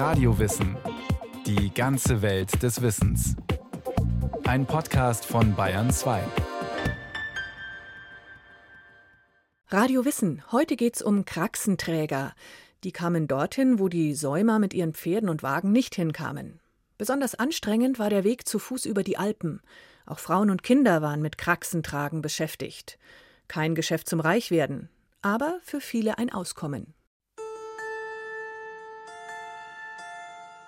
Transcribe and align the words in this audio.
Radiowissen. 0.00 0.78
Die 1.44 1.74
ganze 1.74 2.22
Welt 2.22 2.62
des 2.62 2.80
Wissens. 2.80 3.36
Ein 4.44 4.64
Podcast 4.64 5.26
von 5.26 5.54
Bayern 5.54 5.90
2. 5.90 6.24
Radio 9.68 10.06
Wissen. 10.06 10.42
Heute 10.50 10.76
geht's 10.76 11.02
um 11.02 11.26
Kraxenträger. 11.26 12.32
Die 12.82 12.92
kamen 12.92 13.28
dorthin, 13.28 13.78
wo 13.78 13.90
die 13.90 14.14
Säumer 14.14 14.58
mit 14.58 14.72
ihren 14.72 14.94
Pferden 14.94 15.28
und 15.28 15.42
Wagen 15.42 15.70
nicht 15.70 15.94
hinkamen. 15.94 16.60
Besonders 16.96 17.34
anstrengend 17.34 17.98
war 17.98 18.08
der 18.08 18.24
Weg 18.24 18.48
zu 18.48 18.58
Fuß 18.58 18.86
über 18.86 19.02
die 19.02 19.18
Alpen. 19.18 19.60
Auch 20.06 20.18
Frauen 20.18 20.48
und 20.48 20.62
Kinder 20.62 21.02
waren 21.02 21.20
mit 21.20 21.36
Kraxentragen 21.36 22.22
beschäftigt. 22.22 22.98
Kein 23.48 23.74
Geschäft 23.74 24.08
zum 24.08 24.20
Reichwerden, 24.20 24.88
aber 25.20 25.58
für 25.62 25.82
viele 25.82 26.16
ein 26.16 26.32
Auskommen. 26.32 26.94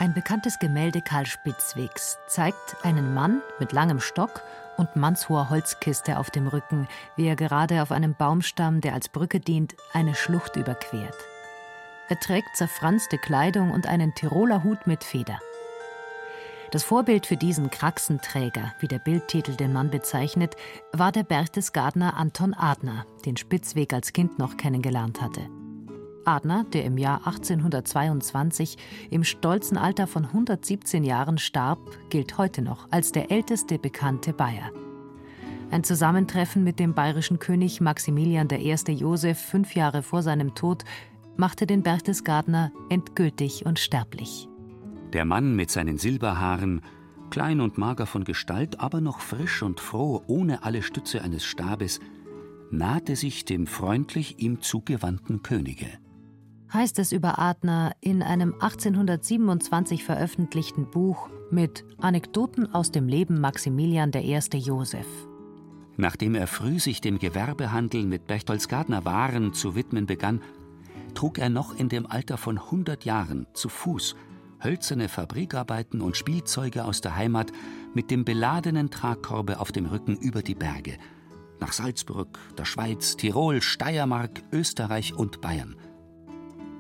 Ein 0.03 0.15
bekanntes 0.15 0.59
Gemälde 0.59 1.01
Karl 1.01 1.27
Spitzwegs 1.27 2.19
zeigt 2.27 2.77
einen 2.83 3.15
Mann 3.15 3.41
mit 3.61 3.71
langem 3.71 4.01
Stock 4.01 4.43
und 4.77 4.97
mannshoher 4.97 5.49
Holzkiste 5.49 6.19
auf 6.19 6.29
dem 6.29 6.49
Rücken, 6.49 6.89
wie 7.15 7.29
er 7.29 7.37
gerade 7.37 7.83
auf 7.83 7.93
einem 7.93 8.17
Baumstamm, 8.17 8.81
der 8.81 8.95
als 8.95 9.09
Brücke 9.09 9.39
dient, 9.39 9.77
eine 9.93 10.17
Schlucht 10.17 10.57
überquert. 10.57 11.15
Er 12.09 12.19
trägt 12.19 12.49
zerfranste 12.57 13.17
Kleidung 13.17 13.71
und 13.71 13.87
einen 13.87 14.13
Tiroler 14.13 14.65
Hut 14.65 14.89
mit 14.89 15.05
Feder. 15.05 15.39
Das 16.73 16.83
Vorbild 16.83 17.25
für 17.25 17.37
diesen 17.37 17.71
Kraxenträger, 17.71 18.75
wie 18.81 18.89
der 18.89 18.99
Bildtitel 18.99 19.55
den 19.55 19.73
Mann 19.73 19.91
bezeichnet, 19.91 20.57
war 20.93 21.13
der 21.13 21.23
Berchtesgadener 21.23 22.17
Anton 22.17 22.55
Adner, 22.55 23.07
den 23.25 23.37
Spitzweg 23.37 23.93
als 23.93 24.13
Kind 24.13 24.37
noch 24.41 24.57
kennengelernt 24.57 25.23
hatte. 25.23 25.43
Adner, 26.25 26.65
der 26.73 26.85
im 26.85 26.99
Jahr 26.99 27.27
1822 27.27 28.77
im 29.11 29.25
stolzen 29.25 29.77
Alter 29.77 30.07
von 30.07 30.25
117 30.25 31.05
Jahren 31.05 31.39
starb, 31.39 31.79
gilt 32.11 32.39
heute 32.39 32.63
noch 32.63 32.89
als 32.91 33.13
der 33.13 33.31
älteste 33.31 33.79
bekannte 33.79 34.33
Bayer. 34.33 34.71
Ein 35.71 35.85
Zusammentreffen 35.85 36.65
mit 36.65 36.79
dem 36.79 36.93
bayerischen 36.93 37.39
König 37.39 37.81
Maximilian 37.81 38.47
I. 38.51 38.75
Joseph 38.93 39.39
fünf 39.39 39.75
Jahre 39.75 40.03
vor 40.03 40.23
seinem 40.23 40.55
Tod 40.55 40.85
machte 41.37 41.67
den 41.67 41.83
Berchtesgadener 41.83 42.73
endgültig 42.91 43.65
und 43.65 43.79
sterblich. 43.79 44.49
Der 45.15 45.25
Mann 45.25 45.57
mit 45.57 45.71
seinen 45.71 45.97
Silberhaaren, 45.97 46.83
klein 47.31 47.63
und 47.63 47.79
mager 47.79 48.05
von 48.05 48.25
Gestalt, 48.25 48.81
aber 48.81 49.01
noch 49.01 49.21
frisch 49.21 49.63
und 49.63 49.81
froh, 49.81 50.23
ohne 50.27 50.63
alle 50.63 50.83
Stütze 50.83 51.23
eines 51.23 51.45
Stabes, 51.45 52.01
nahte 52.71 53.17
sich 53.17 53.47
dem 53.47 53.67
freundlich 53.67 54.41
ihm 54.41 54.61
zugewandten 54.61 55.43
Könige 55.43 56.02
heißt 56.73 56.99
es 56.99 57.13
über 57.13 57.39
Adner 57.39 57.93
in 58.01 58.23
einem 58.23 58.55
1827 58.55 60.05
veröffentlichten 60.05 60.91
Buch 60.91 61.29
mit 61.51 61.85
Anekdoten 61.99 62.73
aus 62.73 62.91
dem 62.91 63.09
Leben 63.09 63.41
Maximilian 63.41 64.11
I. 64.15 64.39
Joseph. 64.55 65.07
Nachdem 65.97 66.35
er 66.35 66.47
früh 66.47 66.81
sich 66.81 67.01
dem 67.01 67.19
Gewerbehandel 67.19 68.05
mit 68.05 68.27
Berchtoldsgadener 68.27 69.05
Waren 69.05 69.53
zu 69.53 69.75
widmen 69.75 70.07
begann, 70.07 70.41
trug 71.15 71.39
er 71.39 71.51
noch 71.51 71.77
in 71.77 71.91
dem 71.91 72.07
Alter 72.07 72.39
von 72.39 72.59
100 72.59 73.05
Jahren 73.05 73.47
zu 73.53 73.69
Fuß 73.69 74.17
hölzerne 74.65 75.09
Fabrikarbeiten 75.09 76.01
und 76.01 76.17
Spielzeuge 76.17 76.85
aus 76.85 77.01
der 77.01 77.17
Heimat 77.17 77.53
mit 77.95 78.13
dem 78.13 78.25
beladenen 78.25 78.91
Tragkorbe 78.91 79.59
auf 79.59 79.73
dem 79.73 79.87
Rücken 79.87 80.17
über 80.17 80.43
die 80.43 80.55
Berge 80.55 80.97
nach 81.61 81.73
Salzburg, 81.73 82.41
der 82.59 82.65
Schweiz, 82.65 83.17
Tirol, 83.17 83.63
Steiermark, 83.63 84.43
Österreich 84.51 85.15
und 85.15 85.41
Bayern– 85.41 85.77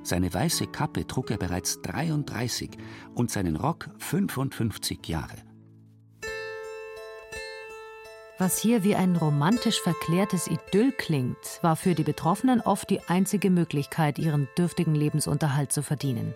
seine 0.02 0.32
weiße 0.32 0.66
Kappe 0.66 1.06
trug 1.06 1.30
er 1.30 1.38
bereits 1.38 1.80
33 1.82 2.70
und 3.14 3.30
seinen 3.30 3.56
Rock 3.56 3.88
55 3.98 5.06
Jahre. 5.06 5.36
Was 8.38 8.58
hier 8.58 8.82
wie 8.82 8.96
ein 8.96 9.14
romantisch 9.14 9.80
verklärtes 9.80 10.48
Idyll 10.48 10.90
klingt, 10.92 11.36
war 11.60 11.76
für 11.76 11.94
die 11.94 12.02
Betroffenen 12.02 12.60
oft 12.60 12.90
die 12.90 13.00
einzige 13.08 13.50
Möglichkeit, 13.50 14.18
ihren 14.18 14.48
dürftigen 14.58 14.94
Lebensunterhalt 14.94 15.70
zu 15.70 15.82
verdienen. 15.82 16.34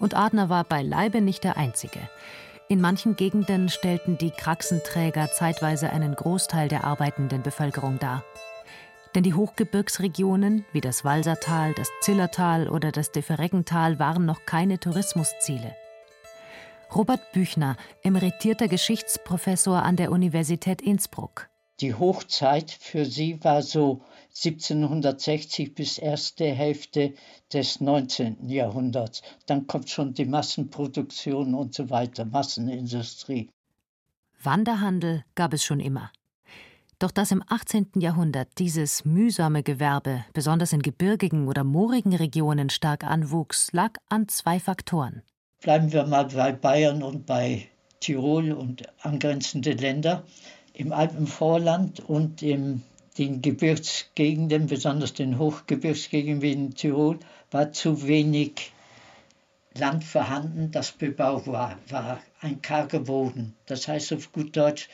Und 0.00 0.16
Adner 0.16 0.48
war 0.48 0.64
beileibe 0.64 1.20
nicht 1.20 1.44
der 1.44 1.56
Einzige. 1.56 2.00
In 2.68 2.80
manchen 2.80 3.14
Gegenden 3.14 3.68
stellten 3.68 4.18
die 4.18 4.32
Kraxenträger 4.32 5.30
zeitweise 5.30 5.90
einen 5.90 6.16
Großteil 6.16 6.68
der 6.68 6.82
arbeitenden 6.82 7.42
Bevölkerung 7.42 8.00
dar. 8.00 8.24
Denn 9.16 9.22
die 9.22 9.32
Hochgebirgsregionen 9.32 10.66
wie 10.74 10.82
das 10.82 11.02
Walsertal, 11.02 11.72
das 11.72 11.88
Zillertal 12.02 12.68
oder 12.68 12.92
das 12.92 13.12
Defereggental 13.12 13.98
waren 13.98 14.26
noch 14.26 14.44
keine 14.44 14.78
Tourismusziele. 14.78 15.74
Robert 16.94 17.32
Büchner, 17.32 17.78
emeritierter 18.02 18.68
Geschichtsprofessor 18.68 19.82
an 19.82 19.96
der 19.96 20.12
Universität 20.12 20.82
Innsbruck. 20.82 21.48
Die 21.80 21.94
Hochzeit 21.94 22.70
für 22.70 23.06
sie 23.06 23.42
war 23.42 23.62
so 23.62 24.02
1760 24.34 25.74
bis 25.74 25.96
erste 25.96 26.44
Hälfte 26.44 27.14
des 27.54 27.80
19. 27.80 28.50
Jahrhunderts. 28.50 29.22
Dann 29.46 29.66
kommt 29.66 29.88
schon 29.88 30.12
die 30.12 30.26
Massenproduktion 30.26 31.54
und 31.54 31.72
so 31.72 31.88
weiter, 31.88 32.26
Massenindustrie. 32.26 33.48
Wanderhandel 34.42 35.24
gab 35.34 35.54
es 35.54 35.64
schon 35.64 35.80
immer. 35.80 36.10
Doch 36.98 37.10
dass 37.10 37.30
im 37.30 37.42
18. 37.46 37.88
Jahrhundert 37.96 38.48
dieses 38.58 39.04
mühsame 39.04 39.62
Gewerbe, 39.62 40.24
besonders 40.32 40.72
in 40.72 40.80
gebirgigen 40.80 41.46
oder 41.46 41.62
moorigen 41.62 42.14
Regionen 42.14 42.70
stark 42.70 43.04
anwuchs, 43.04 43.70
lag 43.72 43.98
an 44.08 44.28
zwei 44.28 44.58
Faktoren. 44.58 45.22
Bleiben 45.60 45.92
wir 45.92 46.06
mal 46.06 46.24
bei 46.24 46.52
Bayern 46.52 47.02
und 47.02 47.26
bei 47.26 47.68
Tirol 48.00 48.52
und 48.52 48.84
angrenzende 49.02 49.72
Länder. 49.72 50.24
Im 50.72 50.92
Alpenvorland 50.92 52.00
und 52.00 52.40
in 52.40 52.82
den 53.18 53.42
Gebirgsgegenden, 53.42 54.66
besonders 54.66 55.12
den 55.12 55.38
Hochgebirgsgegenden 55.38 56.40
wie 56.40 56.52
in 56.52 56.74
Tirol, 56.74 57.18
war 57.50 57.72
zu 57.72 58.06
wenig 58.06 58.72
Land 59.74 60.04
vorhanden, 60.04 60.70
das 60.70 60.92
bebaubar 60.92 61.46
war, 61.46 61.78
war 61.90 62.20
ein 62.40 62.62
karger 62.62 63.00
Boden. 63.00 63.54
Das 63.66 63.86
heißt 63.86 64.14
auf 64.14 64.32
gut 64.32 64.56
Deutsch, 64.56 64.88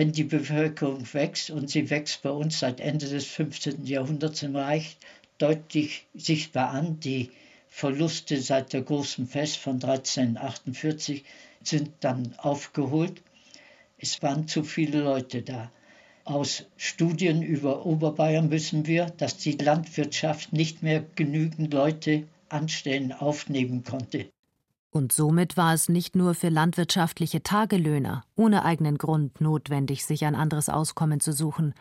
wenn 0.00 0.12
die 0.12 0.24
Bevölkerung 0.24 1.12
wächst, 1.12 1.50
und 1.50 1.68
sie 1.68 1.90
wächst 1.90 2.22
bei 2.22 2.30
uns 2.30 2.60
seit 2.60 2.80
Ende 2.80 3.06
des 3.06 3.26
15. 3.26 3.84
Jahrhunderts 3.84 4.42
im 4.42 4.56
Reich 4.56 4.96
deutlich 5.36 6.06
sichtbar 6.14 6.70
an, 6.70 7.00
die 7.00 7.28
Verluste 7.68 8.40
seit 8.40 8.72
der 8.72 8.80
großen 8.80 9.26
Fest 9.26 9.58
von 9.58 9.74
1348 9.74 11.22
sind 11.62 11.90
dann 12.00 12.34
aufgeholt. 12.38 13.20
Es 13.98 14.22
waren 14.22 14.48
zu 14.48 14.62
viele 14.62 15.02
Leute 15.02 15.42
da. 15.42 15.70
Aus 16.24 16.64
Studien 16.78 17.42
über 17.42 17.84
Oberbayern 17.84 18.50
wissen 18.50 18.86
wir, 18.86 19.04
dass 19.18 19.36
die 19.36 19.58
Landwirtschaft 19.58 20.54
nicht 20.54 20.82
mehr 20.82 21.04
genügend 21.14 21.74
Leute 21.74 22.26
anstellen, 22.48 23.12
aufnehmen 23.12 23.84
konnte. 23.84 24.30
Und 24.90 25.12
somit 25.12 25.56
war 25.56 25.72
es 25.72 25.88
nicht 25.88 26.16
nur 26.16 26.34
für 26.34 26.48
landwirtschaftliche 26.48 27.42
Tagelöhner 27.42 28.24
ohne 28.34 28.64
eigenen 28.64 28.98
Grund 28.98 29.40
notwendig, 29.40 30.04
sich 30.04 30.24
ein 30.24 30.34
anderes 30.34 30.68
Auskommen 30.68 31.20
zu 31.20 31.32
suchen. 31.32 31.74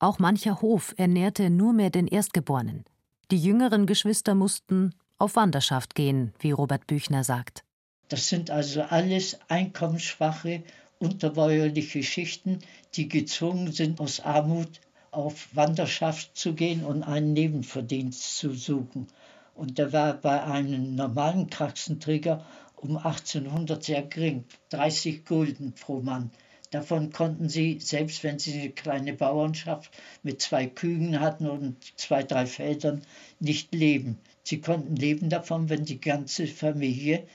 Auch 0.00 0.18
mancher 0.18 0.60
Hof 0.60 0.94
ernährte 0.96 1.48
nur 1.50 1.72
mehr 1.72 1.90
den 1.90 2.08
Erstgeborenen. 2.08 2.84
Die 3.30 3.38
jüngeren 3.38 3.86
Geschwister 3.86 4.34
mussten 4.34 4.94
auf 5.18 5.36
Wanderschaft 5.36 5.94
gehen, 5.94 6.32
wie 6.40 6.50
Robert 6.50 6.86
Büchner 6.88 7.22
sagt. 7.22 7.62
Das 8.08 8.28
sind 8.28 8.50
also 8.50 8.82
alles 8.82 9.38
einkommensschwache, 9.48 10.64
unterbäuerliche 10.98 12.02
Schichten, 12.02 12.58
die 12.94 13.08
gezwungen 13.08 13.70
sind, 13.70 14.00
aus 14.00 14.18
Armut 14.20 14.80
auf 15.12 15.48
Wanderschaft 15.54 16.36
zu 16.36 16.54
gehen 16.54 16.84
und 16.84 17.02
einen 17.02 17.32
Nebenverdienst 17.32 18.38
zu 18.38 18.52
suchen. 18.52 19.06
Und 19.60 19.76
der 19.76 19.92
war 19.92 20.14
bei 20.14 20.42
einem 20.42 20.94
normalen 20.94 21.50
Kraxenträger 21.50 22.46
um 22.76 22.96
1800 22.96 23.84
sehr 23.84 24.00
gering, 24.00 24.46
30 24.70 25.26
Gulden 25.26 25.74
pro 25.74 26.00
Mann. 26.00 26.30
Davon 26.70 27.12
konnten 27.12 27.50
sie, 27.50 27.78
selbst 27.78 28.24
wenn 28.24 28.38
sie 28.38 28.58
eine 28.58 28.70
kleine 28.70 29.12
Bauernschaft 29.12 29.90
mit 30.22 30.40
zwei 30.40 30.66
Kühen 30.66 31.20
hatten 31.20 31.46
und 31.46 31.76
zwei, 32.00 32.22
drei 32.22 32.46
Feldern, 32.46 33.02
nicht 33.38 33.74
leben. 33.74 34.18
Sie 34.44 34.62
konnten 34.62 34.96
leben 34.96 35.28
davon, 35.28 35.68
wenn 35.68 35.84
die 35.84 36.00
ganze 36.00 36.46
Familie 36.46 37.26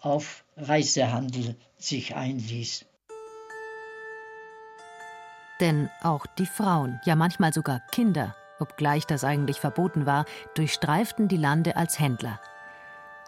auf 0.00 0.44
Reisehandel 0.56 1.56
sich 1.78 2.14
einließ. 2.14 2.84
Denn 5.58 5.90
auch 6.00 6.26
die 6.38 6.46
Frauen, 6.46 7.00
ja 7.06 7.16
manchmal 7.16 7.52
sogar 7.52 7.80
Kinder, 7.90 8.36
obgleich 8.62 9.06
das 9.06 9.24
eigentlich 9.24 9.60
verboten 9.60 10.06
war, 10.06 10.24
durchstreiften 10.54 11.28
die 11.28 11.36
Lande 11.36 11.76
als 11.76 11.98
Händler. 11.98 12.40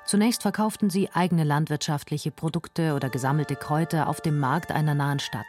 Zunächst 0.06 0.42
verkauften 0.42 0.88
sie 0.88 1.10
eigene 1.12 1.44
landwirtschaftliche 1.44 2.30
Produkte 2.30 2.94
oder 2.94 3.10
gesammelte 3.10 3.56
Kräuter 3.56 4.08
auf 4.08 4.20
dem 4.20 4.38
Markt 4.38 4.72
einer 4.72 4.94
nahen 4.94 5.18
Stadt. 5.18 5.44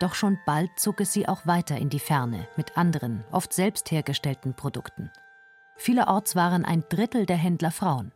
Doch 0.00 0.14
schon 0.14 0.38
bald 0.46 0.70
zog 0.76 1.00
es 1.00 1.12
sie 1.12 1.28
auch 1.28 1.46
weiter 1.46 1.76
in 1.76 1.88
die 1.88 2.00
Ferne 2.00 2.48
mit 2.56 2.76
anderen, 2.76 3.24
oft 3.30 3.52
selbst 3.52 3.90
hergestellten 3.90 4.54
Produkten. 4.54 5.10
Vielerorts 5.76 6.34
waren 6.34 6.64
ein 6.64 6.84
Drittel 6.88 7.26
der 7.26 7.36
Händler 7.36 7.70
Frauen. 7.70 8.12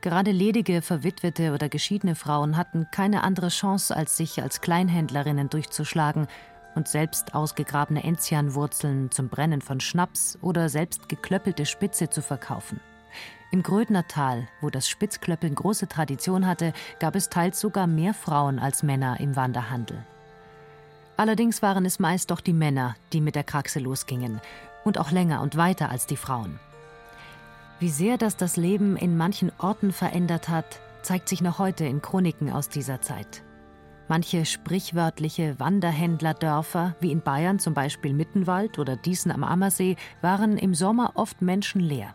Gerade 0.00 0.32
ledige, 0.32 0.82
verwitwete 0.82 1.52
oder 1.52 1.68
geschiedene 1.68 2.16
Frauen 2.16 2.56
hatten 2.56 2.88
keine 2.90 3.22
andere 3.22 3.48
Chance, 3.48 3.96
als 3.96 4.16
sich 4.16 4.42
als 4.42 4.60
Kleinhändlerinnen 4.60 5.48
durchzuschlagen 5.48 6.26
und 6.74 6.88
selbst 6.88 7.34
ausgegrabene 7.34 8.02
Enzianwurzeln 8.04 9.10
zum 9.10 9.28
Brennen 9.28 9.60
von 9.60 9.80
Schnaps 9.80 10.38
oder 10.40 10.68
selbst 10.68 11.08
geklöppelte 11.08 11.66
Spitze 11.66 12.10
zu 12.10 12.22
verkaufen. 12.22 12.80
Im 13.50 13.62
Grödner 13.62 14.08
Tal, 14.08 14.48
wo 14.62 14.70
das 14.70 14.88
Spitzklöppeln 14.88 15.54
große 15.54 15.86
Tradition 15.86 16.46
hatte, 16.46 16.72
gab 16.98 17.14
es 17.14 17.28
teils 17.28 17.60
sogar 17.60 17.86
mehr 17.86 18.14
Frauen 18.14 18.58
als 18.58 18.82
Männer 18.82 19.20
im 19.20 19.36
Wanderhandel. 19.36 20.04
Allerdings 21.18 21.60
waren 21.60 21.84
es 21.84 21.98
meist 21.98 22.30
doch 22.30 22.40
die 22.40 22.54
Männer, 22.54 22.96
die 23.12 23.20
mit 23.20 23.34
der 23.34 23.44
Kraxe 23.44 23.78
losgingen, 23.78 24.40
und 24.84 24.98
auch 24.98 25.10
länger 25.10 25.42
und 25.42 25.56
weiter 25.56 25.90
als 25.90 26.06
die 26.06 26.16
Frauen. 26.16 26.58
Wie 27.78 27.90
sehr 27.90 28.16
das 28.16 28.36
das 28.36 28.56
Leben 28.56 28.96
in 28.96 29.16
manchen 29.16 29.52
Orten 29.58 29.92
verändert 29.92 30.48
hat, 30.48 30.80
zeigt 31.02 31.28
sich 31.28 31.42
noch 31.42 31.58
heute 31.58 31.84
in 31.84 32.00
Chroniken 32.00 32.50
aus 32.50 32.68
dieser 32.68 33.02
Zeit. 33.02 33.42
Manche 34.08 34.44
sprichwörtliche 34.44 35.58
Wanderhändlerdörfer, 35.58 36.96
wie 37.00 37.12
in 37.12 37.22
Bayern 37.22 37.58
zum 37.58 37.74
Beispiel 37.74 38.12
Mittenwald 38.12 38.78
oder 38.78 38.96
Diesen 38.96 39.30
am 39.30 39.44
Ammersee, 39.44 39.96
waren 40.20 40.58
im 40.58 40.74
Sommer 40.74 41.12
oft 41.14 41.40
menschenleer. 41.40 42.14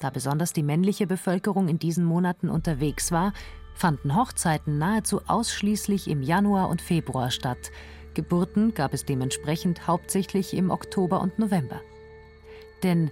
Da 0.00 0.10
besonders 0.10 0.52
die 0.52 0.62
männliche 0.62 1.06
Bevölkerung 1.06 1.68
in 1.68 1.78
diesen 1.78 2.04
Monaten 2.04 2.48
unterwegs 2.48 3.10
war, 3.12 3.32
fanden 3.74 4.16
Hochzeiten 4.16 4.78
nahezu 4.78 5.22
ausschließlich 5.26 6.08
im 6.08 6.22
Januar 6.22 6.68
und 6.68 6.82
Februar 6.82 7.30
statt. 7.30 7.70
Geburten 8.14 8.74
gab 8.74 8.92
es 8.92 9.04
dementsprechend 9.04 9.86
hauptsächlich 9.86 10.54
im 10.54 10.70
Oktober 10.70 11.20
und 11.20 11.38
November. 11.38 11.80
Denn 12.82 13.10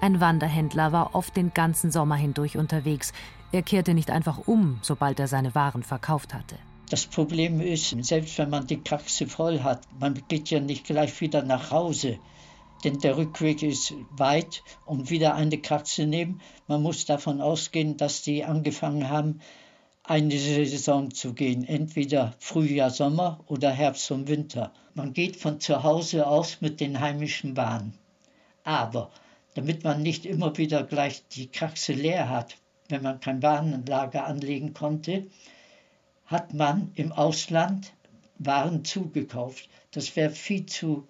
ein 0.00 0.20
Wanderhändler 0.20 0.92
war 0.92 1.14
oft 1.14 1.36
den 1.36 1.54
ganzen 1.54 1.90
Sommer 1.90 2.16
hindurch 2.16 2.58
unterwegs. 2.58 3.12
Er 3.52 3.62
kehrte 3.62 3.94
nicht 3.94 4.10
einfach 4.10 4.46
um, 4.46 4.78
sobald 4.82 5.18
er 5.18 5.28
seine 5.28 5.54
Waren 5.54 5.82
verkauft 5.82 6.34
hatte. 6.34 6.56
Das 6.94 7.06
Problem 7.06 7.60
ist, 7.60 7.96
selbst 8.04 8.38
wenn 8.38 8.50
man 8.50 8.68
die 8.68 8.80
Kraxe 8.80 9.26
voll 9.26 9.64
hat, 9.64 9.82
man 9.98 10.22
geht 10.28 10.50
ja 10.50 10.60
nicht 10.60 10.84
gleich 10.84 11.20
wieder 11.20 11.42
nach 11.42 11.72
Hause. 11.72 12.20
Denn 12.84 13.00
der 13.00 13.16
Rückweg 13.16 13.64
ist 13.64 13.94
weit 14.10 14.62
und 14.86 15.10
wieder 15.10 15.34
eine 15.34 15.58
Kraxe 15.58 16.06
nehmen. 16.06 16.40
Man 16.68 16.82
muss 16.82 17.04
davon 17.04 17.40
ausgehen, 17.40 17.96
dass 17.96 18.22
die 18.22 18.44
angefangen 18.44 19.08
haben, 19.08 19.40
eine 20.04 20.38
Saison 20.38 21.10
zu 21.10 21.34
gehen, 21.34 21.64
entweder 21.64 22.36
Frühjahr, 22.38 22.90
Sommer 22.90 23.40
oder 23.48 23.72
Herbst 23.72 24.12
und 24.12 24.28
Winter. 24.28 24.72
Man 24.94 25.14
geht 25.14 25.34
von 25.34 25.58
zu 25.58 25.82
Hause 25.82 26.28
aus 26.28 26.60
mit 26.60 26.78
den 26.78 27.00
heimischen 27.00 27.54
Bahnen. 27.54 27.98
Aber 28.62 29.10
damit 29.54 29.82
man 29.82 30.00
nicht 30.00 30.26
immer 30.26 30.56
wieder 30.58 30.84
gleich 30.84 31.26
die 31.26 31.48
Kraxe 31.48 31.92
leer 31.92 32.28
hat, 32.28 32.54
wenn 32.88 33.02
man 33.02 33.18
kein 33.18 33.42
Warenlager 33.42 34.26
anlegen 34.26 34.74
konnte, 34.74 35.26
hat 36.26 36.54
man 36.54 36.90
im 36.94 37.12
Ausland 37.12 37.92
Waren 38.38 38.84
zugekauft. 38.84 39.68
Das 39.92 40.16
wäre 40.16 40.30
viel 40.30 40.66
zu 40.66 41.06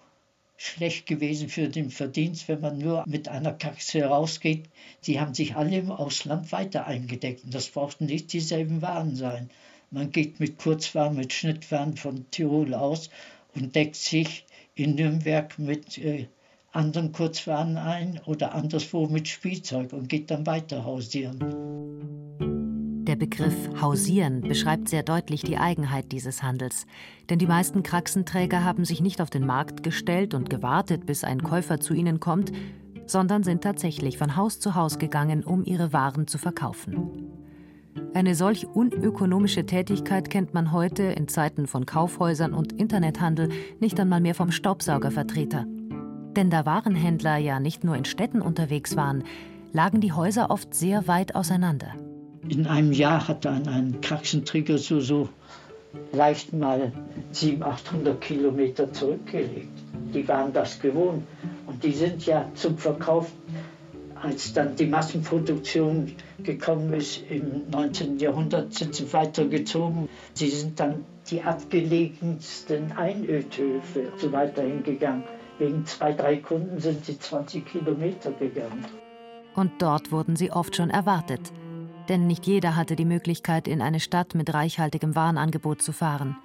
schlecht 0.57 1.05
gewesen 1.05 1.49
für 1.49 1.67
den 1.67 1.89
Verdienst, 1.89 2.47
wenn 2.47 2.61
man 2.61 2.77
nur 2.77 3.03
mit 3.07 3.27
einer 3.27 3.53
Kraxe 3.53 4.03
rausgeht. 4.03 4.65
Die 5.05 5.19
haben 5.19 5.33
sich 5.33 5.55
alle 5.55 5.77
im 5.77 5.91
Ausland 5.91 6.51
weiter 6.51 6.85
eingedeckt 6.85 7.43
und 7.43 7.53
das 7.53 7.69
brauchten 7.69 8.05
nicht 8.05 8.31
dieselben 8.31 8.81
Waren 8.81 9.15
sein. 9.15 9.49
Man 9.91 10.11
geht 10.11 10.39
mit 10.39 10.57
Kurzwaren, 10.57 11.15
mit 11.15 11.33
Schnittwaren 11.33 11.97
von 11.97 12.29
Tirol 12.31 12.73
aus 12.73 13.09
und 13.53 13.75
deckt 13.75 13.95
sich 13.95 14.45
in 14.75 14.95
Nürnberg 14.95 15.57
mit 15.59 15.97
äh, 15.97 16.27
anderen 16.71 17.11
Kurzwaren 17.11 17.77
ein 17.77 18.19
oder 18.25 18.53
anderswo 18.53 19.07
mit 19.07 19.27
Spielzeug 19.27 19.93
und 19.93 20.09
geht 20.09 20.29
dann 20.31 20.45
weiter 20.45 20.83
hausieren. 20.83 22.54
Der 23.15 23.27
Begriff 23.27 23.81
Hausieren 23.81 24.41
beschreibt 24.41 24.89
sehr 24.89 25.01
deutlich 25.01 25.41
die 25.41 25.57
Eigenheit 25.57 26.11
dieses 26.11 26.43
Handels. 26.43 26.85
Denn 27.29 27.39
die 27.39 27.47
meisten 27.47 27.81
Kraxenträger 27.81 28.65
haben 28.65 28.83
sich 28.83 28.99
nicht 28.99 29.21
auf 29.21 29.29
den 29.29 29.45
Markt 29.45 29.83
gestellt 29.83 30.33
und 30.33 30.49
gewartet, 30.49 31.05
bis 31.05 31.23
ein 31.23 31.41
Käufer 31.41 31.79
zu 31.79 31.93
ihnen 31.93 32.19
kommt, 32.19 32.51
sondern 33.05 33.43
sind 33.43 33.63
tatsächlich 33.63 34.17
von 34.17 34.35
Haus 34.35 34.59
zu 34.59 34.75
Haus 34.75 34.99
gegangen, 34.99 35.45
um 35.45 35.63
ihre 35.63 35.93
Waren 35.93 36.27
zu 36.27 36.37
verkaufen. 36.37 37.31
Eine 38.13 38.35
solch 38.35 38.67
unökonomische 38.67 39.65
Tätigkeit 39.65 40.29
kennt 40.29 40.53
man 40.53 40.73
heute 40.73 41.03
in 41.03 41.29
Zeiten 41.29 41.67
von 41.67 41.85
Kaufhäusern 41.85 42.53
und 42.53 42.73
Internethandel 42.73 43.47
nicht 43.79 43.97
einmal 43.97 44.19
mehr 44.19 44.35
vom 44.35 44.51
Staubsaugervertreter. 44.51 45.65
Denn 46.35 46.49
da 46.49 46.65
Warenhändler 46.65 47.37
ja 47.37 47.61
nicht 47.61 47.85
nur 47.85 47.95
in 47.95 48.03
Städten 48.03 48.41
unterwegs 48.41 48.97
waren, 48.97 49.23
lagen 49.71 50.01
die 50.01 50.11
Häuser 50.11 50.49
oft 50.51 50.73
sehr 50.73 51.07
weit 51.07 51.33
auseinander. 51.33 51.93
In 52.47 52.67
einem 52.67 52.91
Jahr 52.91 53.27
hat 53.27 53.45
dann 53.45 53.67
ein 53.67 54.01
Kraxenträger 54.01 54.77
so, 54.77 54.99
so 54.99 55.29
leicht 56.11 56.53
mal 56.53 56.91
700, 57.31 57.73
800 57.73 58.21
Kilometer 58.21 58.91
zurückgelegt. 58.93 59.69
Die 60.13 60.27
waren 60.27 60.53
das 60.53 60.79
gewohnt. 60.79 61.23
Und 61.65 61.83
die 61.83 61.91
sind 61.91 62.25
ja 62.25 62.49
zum 62.53 62.77
Verkauf, 62.77 63.31
als 64.21 64.53
dann 64.53 64.75
die 64.75 64.85
Massenproduktion 64.85 66.13
gekommen 66.43 66.93
ist 66.93 67.23
im 67.29 67.63
19. 67.71 68.19
Jahrhundert, 68.19 68.73
sind 68.73 68.95
sie 68.95 69.11
weitergezogen. 69.11 70.07
Sie 70.33 70.49
sind 70.49 70.79
dann 70.79 71.03
die 71.29 71.41
abgelegensten 71.41 72.91
Einödhöfe 72.91 74.11
so 74.17 74.31
weiter 74.31 74.61
hingegangen. 74.61 75.23
Wegen 75.57 75.85
zwei, 75.85 76.13
drei 76.13 76.37
Kunden 76.37 76.79
sind 76.79 77.05
sie 77.05 77.17
20 77.17 77.65
Kilometer 77.65 78.31
gegangen. 78.31 78.85
Und 79.55 79.71
dort 79.79 80.11
wurden 80.11 80.35
sie 80.35 80.51
oft 80.51 80.75
schon 80.75 80.89
erwartet. 80.89 81.51
Denn 82.09 82.27
nicht 82.27 82.45
jeder 82.45 82.75
hatte 82.75 82.95
die 82.95 83.05
Möglichkeit, 83.05 83.67
in 83.67 83.81
eine 83.81 83.99
Stadt 83.99 84.35
mit 84.35 84.53
reichhaltigem 84.53 85.15
Warenangebot 85.15 85.81
zu 85.81 85.91
fahren. 85.91 86.37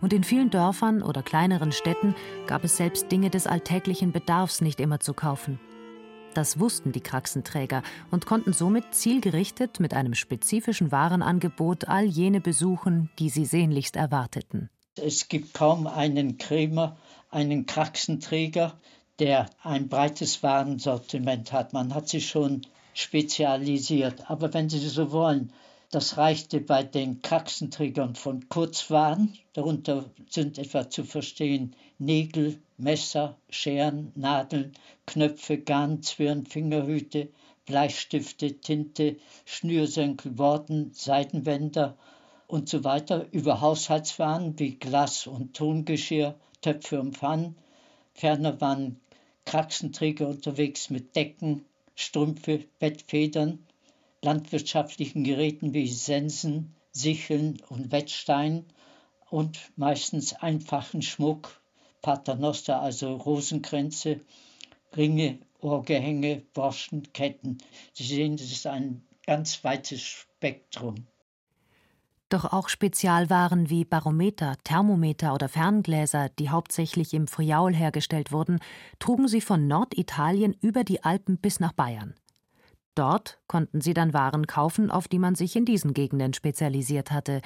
Und 0.00 0.12
in 0.12 0.24
vielen 0.24 0.50
Dörfern 0.50 1.02
oder 1.02 1.22
kleineren 1.22 1.72
Städten 1.72 2.14
gab 2.46 2.64
es 2.64 2.76
selbst 2.76 3.10
Dinge 3.12 3.30
des 3.30 3.46
alltäglichen 3.46 4.12
Bedarfs 4.12 4.60
nicht 4.60 4.80
immer 4.80 5.00
zu 5.00 5.14
kaufen. 5.14 5.60
Das 6.34 6.60
wussten 6.60 6.92
die 6.92 7.00
Kraxenträger 7.00 7.82
und 8.10 8.26
konnten 8.26 8.52
somit 8.52 8.84
zielgerichtet 8.94 9.80
mit 9.80 9.94
einem 9.94 10.14
spezifischen 10.14 10.92
Warenangebot 10.92 11.88
all 11.88 12.04
jene 12.04 12.42
besuchen, 12.42 13.08
die 13.18 13.30
sie 13.30 13.46
sehnlichst 13.46 13.96
erwarteten. 13.96 14.68
Es 14.96 15.28
gibt 15.28 15.54
kaum 15.54 15.86
einen 15.86 16.36
Krämer, 16.36 16.96
einen 17.30 17.64
Kraxenträger, 17.64 18.74
der 19.18 19.46
ein 19.62 19.88
breites 19.88 20.42
Warensortiment 20.42 21.52
hat. 21.52 21.72
Man 21.72 21.94
hat 21.94 22.08
sich 22.08 22.28
schon 22.28 22.66
spezialisiert. 22.96 24.30
Aber 24.30 24.54
wenn 24.54 24.70
Sie 24.70 24.78
so 24.78 25.12
wollen, 25.12 25.52
das 25.90 26.16
reichte 26.16 26.60
bei 26.60 26.82
den 26.82 27.20
Kraxenträgern 27.20 28.14
von 28.14 28.48
Kurzwaren. 28.48 29.34
Darunter 29.52 30.06
sind 30.30 30.58
etwa 30.58 30.88
zu 30.88 31.04
verstehen 31.04 31.76
Nägel, 31.98 32.58
Messer, 32.78 33.36
Scheren, 33.50 34.12
Nadeln, 34.14 34.72
Knöpfe, 35.04 35.58
Garn, 35.58 36.02
Zwirn, 36.02 36.46
Fingerhüte, 36.46 37.28
Bleistifte, 37.66 38.60
Tinte, 38.60 39.16
Schnürsenkel, 39.44 40.38
Worten, 40.38 40.92
Seidenwänder 40.94 41.98
und 42.46 42.68
so 42.68 42.82
weiter 42.82 43.26
über 43.30 43.60
Haushaltswaren 43.60 44.58
wie 44.58 44.78
Glas- 44.78 45.26
und 45.26 45.54
Tongeschirr, 45.54 46.34
Töpfe 46.62 46.98
und 46.98 47.18
Pfannen. 47.18 47.56
Ferner 48.14 48.58
waren 48.62 49.00
Kraxenträger 49.44 50.28
unterwegs 50.28 50.88
mit 50.88 51.14
Decken, 51.14 51.66
Strümpfe, 51.96 52.64
Bettfedern, 52.78 53.66
landwirtschaftlichen 54.22 55.24
Geräten 55.24 55.74
wie 55.74 55.88
Sensen, 55.88 56.76
Sicheln 56.92 57.60
und 57.68 57.90
Wettstein 57.90 58.64
und 59.30 59.72
meistens 59.76 60.34
einfachen 60.34 61.02
Schmuck, 61.02 61.60
Paternoster, 62.02 62.80
also 62.80 63.16
Rosenkränze, 63.16 64.20
Ringe, 64.96 65.38
Ohrgehänge, 65.60 66.42
Borschen, 66.52 67.12
Ketten. 67.12 67.58
Sie 67.94 68.04
sehen, 68.04 68.36
das 68.36 68.52
ist 68.52 68.66
ein 68.66 69.02
ganz 69.26 69.64
weites 69.64 70.00
Spektrum. 70.00 71.06
Doch 72.28 72.44
auch 72.52 72.68
Spezialwaren 72.68 73.70
wie 73.70 73.84
Barometer, 73.84 74.56
Thermometer 74.64 75.32
oder 75.32 75.48
Ferngläser, 75.48 76.28
die 76.28 76.50
hauptsächlich 76.50 77.14
im 77.14 77.28
Friaul 77.28 77.72
hergestellt 77.72 78.32
wurden, 78.32 78.58
trugen 78.98 79.28
sie 79.28 79.40
von 79.40 79.68
Norditalien 79.68 80.52
über 80.60 80.82
die 80.82 81.04
Alpen 81.04 81.38
bis 81.38 81.60
nach 81.60 81.72
Bayern. 81.72 82.14
Dort 82.96 83.38
konnten 83.46 83.80
sie 83.80 83.94
dann 83.94 84.12
Waren 84.12 84.46
kaufen, 84.48 84.90
auf 84.90 85.06
die 85.06 85.20
man 85.20 85.36
sich 85.36 85.54
in 85.54 85.64
diesen 85.66 85.94
Gegenden 85.94 86.34
spezialisiert 86.34 87.12
hatte, 87.12 87.42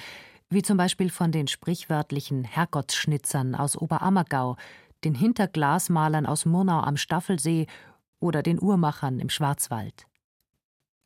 wie 0.49 0.63
zum 0.63 0.77
Beispiel 0.77 1.11
von 1.11 1.31
den 1.31 1.47
sprichwörtlichen 1.47 2.43
Herrgottsschnitzern 2.43 3.53
aus 3.53 3.77
Oberammergau, 3.77 4.55
den 5.03 5.13
Hinterglasmalern 5.13 6.25
aus 6.25 6.45
Murnau 6.45 6.79
am 6.79 6.97
Staffelsee 6.97 7.67
oder 8.19 8.41
den 8.41 8.61
Uhrmachern 8.61 9.19
im 9.19 9.29
Schwarzwald. 9.29 10.07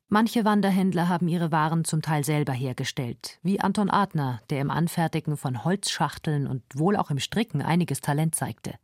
Manche 0.07 0.45
Wanderhändler 0.45 1.09
haben 1.09 1.27
ihre 1.27 1.51
Waren 1.51 1.83
zum 1.83 2.03
Teil 2.03 2.23
selber 2.23 2.53
hergestellt, 2.53 3.39
wie 3.41 3.59
Anton 3.59 3.89
Adner, 3.89 4.39
der 4.51 4.61
im 4.61 4.69
Anfertigen 4.69 5.35
von 5.35 5.63
Holzschachteln 5.63 6.45
und 6.45 6.61
wohl 6.75 6.95
auch 6.95 7.09
im 7.09 7.19
Stricken 7.19 7.63
einiges 7.63 8.01
Talent 8.01 8.35
zeigte. 8.35 8.75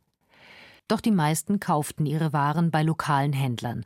Doch 0.88 1.00
die 1.00 1.12
meisten 1.12 1.60
kauften 1.60 2.06
ihre 2.06 2.32
Waren 2.32 2.72
bei 2.72 2.82
lokalen 2.82 3.32
Händlern. 3.32 3.84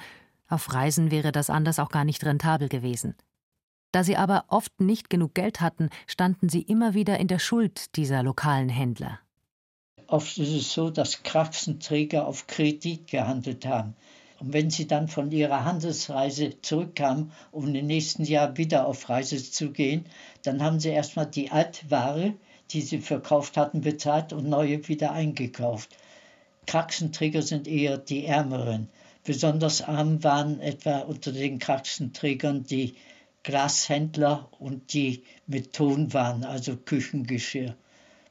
Auf 0.48 0.72
Reisen 0.72 1.10
wäre 1.10 1.30
das 1.30 1.50
anders 1.50 1.78
auch 1.78 1.90
gar 1.90 2.04
nicht 2.04 2.24
rentabel 2.24 2.70
gewesen. 2.70 3.14
Da 3.92 4.02
sie 4.02 4.16
aber 4.16 4.46
oft 4.48 4.80
nicht 4.80 5.10
genug 5.10 5.34
Geld 5.34 5.60
hatten, 5.60 5.90
standen 6.06 6.48
sie 6.48 6.62
immer 6.62 6.94
wieder 6.94 7.18
in 7.18 7.28
der 7.28 7.38
Schuld 7.38 7.96
dieser 7.96 8.22
lokalen 8.22 8.70
Händler. 8.70 9.20
Oft 10.06 10.38
ist 10.38 10.52
es 10.52 10.72
so, 10.72 10.88
dass 10.90 11.22
Kraxenträger 11.22 12.26
auf 12.26 12.46
Kredit 12.46 13.08
gehandelt 13.08 13.66
haben. 13.66 13.94
Und 14.38 14.52
wenn 14.52 14.70
sie 14.70 14.86
dann 14.86 15.08
von 15.08 15.32
ihrer 15.32 15.64
Handelsreise 15.64 16.60
zurückkamen, 16.60 17.32
um 17.52 17.74
im 17.74 17.86
nächsten 17.86 18.24
Jahr 18.24 18.56
wieder 18.56 18.86
auf 18.86 19.08
Reise 19.08 19.42
zu 19.42 19.70
gehen, 19.70 20.04
dann 20.42 20.62
haben 20.62 20.78
sie 20.78 20.90
erstmal 20.90 21.26
die 21.26 21.50
Altware, 21.50 22.34
die 22.70 22.82
sie 22.82 22.98
verkauft 22.98 23.56
hatten, 23.56 23.80
bezahlt 23.80 24.32
und 24.32 24.48
neue 24.48 24.86
wieder 24.88 25.12
eingekauft. 25.12 25.96
Kraxenträger 26.66 27.42
sind 27.42 27.68
eher 27.68 27.96
die 27.96 28.26
Ärmeren. 28.26 28.88
Besonders 29.24 29.82
arm 29.82 30.22
waren 30.22 30.60
etwa 30.60 30.98
unter 30.98 31.32
den 31.32 31.58
Kraxenträgern 31.58 32.64
die 32.64 32.94
Glashändler 33.42 34.48
und 34.58 34.92
die 34.92 35.22
mit 35.46 35.72
Ton 35.72 36.12
waren, 36.12 36.44
also 36.44 36.76
Küchengeschirr. 36.76 37.76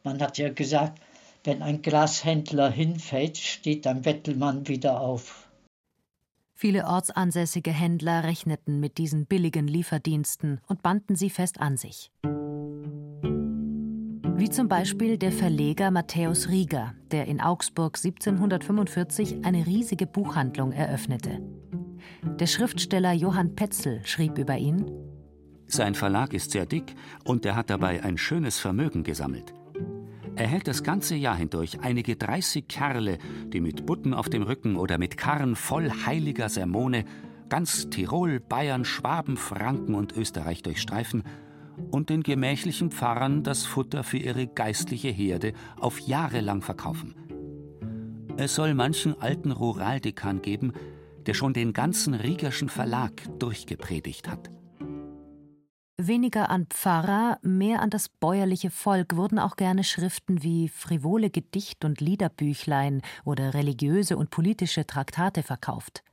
Man 0.03 0.21
hat 0.21 0.37
ja 0.37 0.49
gesagt, 0.49 1.01
wenn 1.45 1.61
ein 1.61 1.81
Glashändler 1.81 2.69
hinfällt, 2.69 3.37
steht 3.37 3.87
ein 3.87 4.01
Bettelmann 4.01 4.67
wieder 4.67 4.99
auf. 4.99 5.44
Viele 6.57 6.85
ortsansässige 6.85 7.71
Händler 7.71 8.23
rechneten 8.23 8.79
mit 8.79 8.97
diesen 8.97 9.25
billigen 9.25 9.67
Lieferdiensten 9.67 10.61
und 10.67 10.81
banden 10.81 11.17
sie 11.17 11.29
fest 11.29 11.59
an 11.59 11.75
sich. 11.75 12.11
Wie 14.37 14.49
zum 14.49 14.69
Beispiel 14.69 15.17
der 15.17 15.33
Verleger 15.33 15.91
Matthäus 15.91 16.47
Rieger, 16.47 16.93
der 17.11 17.25
in 17.25 17.41
Augsburg 17.41 17.97
1745 17.97 19.43
eine 19.43 19.65
riesige 19.65 20.07
Buchhandlung 20.07 20.71
eröffnete. 20.71 21.41
Der 22.23 22.47
Schriftsteller 22.47 23.11
Johann 23.11 23.55
Petzel 23.55 23.99
schrieb 24.05 24.37
über 24.37 24.57
ihn: 24.57 24.89
Sein 25.67 25.93
Verlag 25.93 26.33
ist 26.33 26.51
sehr 26.51 26.65
dick 26.65 26.95
und 27.25 27.45
er 27.45 27.57
hat 27.57 27.69
dabei 27.69 28.01
ein 28.01 28.17
schönes 28.17 28.59
Vermögen 28.59 29.03
gesammelt. 29.03 29.53
Er 30.37 30.47
hält 30.47 30.67
das 30.67 30.83
ganze 30.83 31.15
Jahr 31.15 31.37
hindurch 31.37 31.79
einige 31.81 32.17
30 32.17 32.67
Kerle, 32.67 33.19
die 33.47 33.61
mit 33.61 33.85
Butten 33.85 34.13
auf 34.13 34.27
dem 34.27 34.43
Rücken 34.43 34.75
oder 34.75 34.97
mit 34.97 35.17
Karren 35.17 35.55
voll 35.55 35.89
heiliger 36.05 36.49
Sermone 36.49 37.05
ganz 37.47 37.89
Tirol, 37.89 38.39
Bayern, 38.39 38.83
Schwaben, 38.85 39.37
Franken 39.37 39.95
und 39.95 40.15
Österreich 40.17 40.61
durchstreifen 40.61 41.23
und 41.91 42.09
den 42.09 42.23
gemächlichen 42.23 42.91
Pfarrern 42.91 43.43
das 43.43 43.65
Futter 43.65 44.03
für 44.03 44.17
ihre 44.17 44.47
geistliche 44.47 45.09
Herde 45.09 45.53
auf 45.79 45.99
Jahre 45.99 46.41
lang 46.41 46.61
verkaufen. 46.61 47.15
Es 48.37 48.55
soll 48.55 48.73
manchen 48.73 49.19
alten 49.21 49.51
Ruraldekan 49.51 50.41
geben, 50.41 50.73
der 51.25 51.33
schon 51.33 51.53
den 51.53 51.71
ganzen 51.71 52.13
Riegerschen 52.13 52.67
Verlag 52.67 53.13
durchgepredigt 53.39 54.27
hat. 54.27 54.54
Weniger 55.97 56.49
an 56.49 56.65
Pfarrer, 56.65 57.39
mehr 57.41 57.81
an 57.81 57.89
das 57.89 58.09
bäuerliche 58.09 58.69
Volk 58.69 59.15
wurden 59.15 59.39
auch 59.39 59.55
gerne 59.55 59.85
Schriften 59.85 60.43
wie 60.43 60.67
frivole 60.67 61.29
Gedicht- 61.29 61.85
und 61.85 62.01
Liederbüchlein 62.01 63.01
oder 63.23 63.53
religiöse 63.53 64.17
und 64.17 64.29
politische 64.29 64.85
Traktate 64.85 65.41
verkauft. 65.41 66.03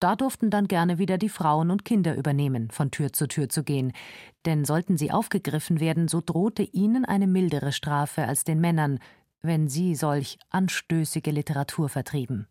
Da 0.00 0.16
durften 0.16 0.50
dann 0.50 0.66
gerne 0.66 0.98
wieder 0.98 1.18
die 1.18 1.28
Frauen 1.28 1.70
und 1.70 1.84
Kinder 1.84 2.16
übernehmen, 2.16 2.72
von 2.72 2.90
Tür 2.90 3.12
zu 3.12 3.28
Tür 3.28 3.48
zu 3.48 3.62
gehen, 3.62 3.92
denn 4.44 4.64
sollten 4.64 4.98
sie 4.98 5.12
aufgegriffen 5.12 5.78
werden, 5.78 6.08
so 6.08 6.20
drohte 6.20 6.64
ihnen 6.64 7.04
eine 7.04 7.28
mildere 7.28 7.70
Strafe 7.70 8.24
als 8.24 8.42
den 8.42 8.60
Männern, 8.60 8.98
wenn 9.40 9.68
sie 9.68 9.94
solch 9.94 10.36
anstößige 10.50 11.30
Literatur 11.30 11.88
vertrieben. 11.88 12.48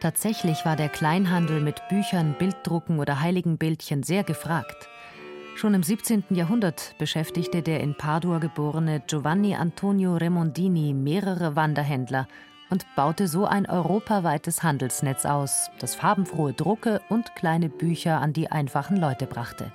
Tatsächlich 0.00 0.64
war 0.64 0.76
der 0.76 0.88
Kleinhandel 0.88 1.60
mit 1.60 1.86
Büchern, 1.90 2.34
Bilddrucken 2.38 3.00
oder 3.00 3.20
Heiligenbildchen 3.20 4.02
sehr 4.02 4.24
gefragt. 4.24 4.88
Schon 5.56 5.74
im 5.74 5.82
17. 5.82 6.24
Jahrhundert 6.30 6.94
beschäftigte 6.98 7.60
der 7.60 7.80
in 7.80 7.94
Padua 7.94 8.38
geborene 8.38 9.02
Giovanni 9.06 9.54
Antonio 9.54 10.16
Remondini 10.16 10.94
mehrere 10.94 11.54
Wanderhändler 11.54 12.28
und 12.70 12.86
baute 12.96 13.28
so 13.28 13.44
ein 13.44 13.68
europaweites 13.68 14.62
Handelsnetz 14.62 15.26
aus, 15.26 15.70
das 15.80 15.96
farbenfrohe 15.96 16.54
Drucke 16.54 17.02
und 17.10 17.34
kleine 17.36 17.68
Bücher 17.68 18.22
an 18.22 18.32
die 18.32 18.50
einfachen 18.50 18.96
Leute 18.96 19.26
brachte. 19.26 19.70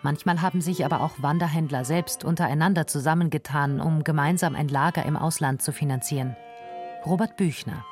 Manchmal 0.00 0.40
haben 0.40 0.62
sich 0.62 0.86
aber 0.86 1.02
auch 1.02 1.20
Wanderhändler 1.20 1.84
selbst 1.84 2.24
untereinander 2.24 2.86
zusammengetan, 2.86 3.78
um 3.78 4.04
gemeinsam 4.04 4.54
ein 4.54 4.68
Lager 4.68 5.04
im 5.04 5.18
Ausland 5.18 5.60
zu 5.60 5.72
finanzieren. 5.72 6.34
Robert 7.04 7.36
Büchner 7.36 7.84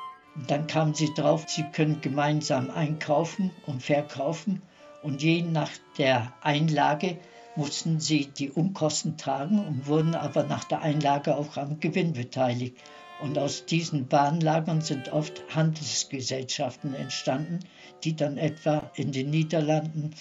dann 0.47 0.67
kamen 0.67 0.93
sie 0.93 1.13
drauf, 1.13 1.45
sie 1.47 1.63
können 1.63 2.01
gemeinsam 2.01 2.69
einkaufen 2.69 3.51
und 3.65 3.81
verkaufen 3.81 4.61
und 5.01 5.21
je 5.21 5.43
nach 5.43 5.69
der 5.97 6.33
Einlage 6.41 7.17
mussten 7.55 7.99
sie 7.99 8.25
die 8.25 8.51
Umkosten 8.51 9.17
tragen 9.17 9.59
und 9.59 9.87
wurden 9.87 10.15
aber 10.15 10.43
nach 10.43 10.65
der 10.65 10.81
Einlage 10.81 11.37
auch 11.37 11.57
am 11.57 11.79
Gewinn 11.79 12.13
beteiligt. 12.13 12.75
Und 13.21 13.37
aus 13.37 13.65
diesen 13.65 14.07
Bahnlagern 14.07 14.81
sind 14.81 15.13
oft 15.13 15.43
Handelsgesellschaften 15.55 16.93
entstanden, 16.95 17.59
die 18.03 18.15
dann 18.15 18.37
etwa 18.37 18.91
in 18.95 19.13
den 19.13 19.29
Niederlanden, 19.29 20.11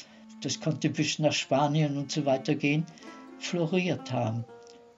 das 0.42 0.61
konnte 0.61 0.90
bis 0.90 1.18
nach 1.18 1.33
Spanien 1.33 1.97
und 1.97 2.12
so 2.12 2.25
weiter 2.25 2.54
gehen, 2.54 2.87
floriert 3.40 4.12
haben. 4.12 4.44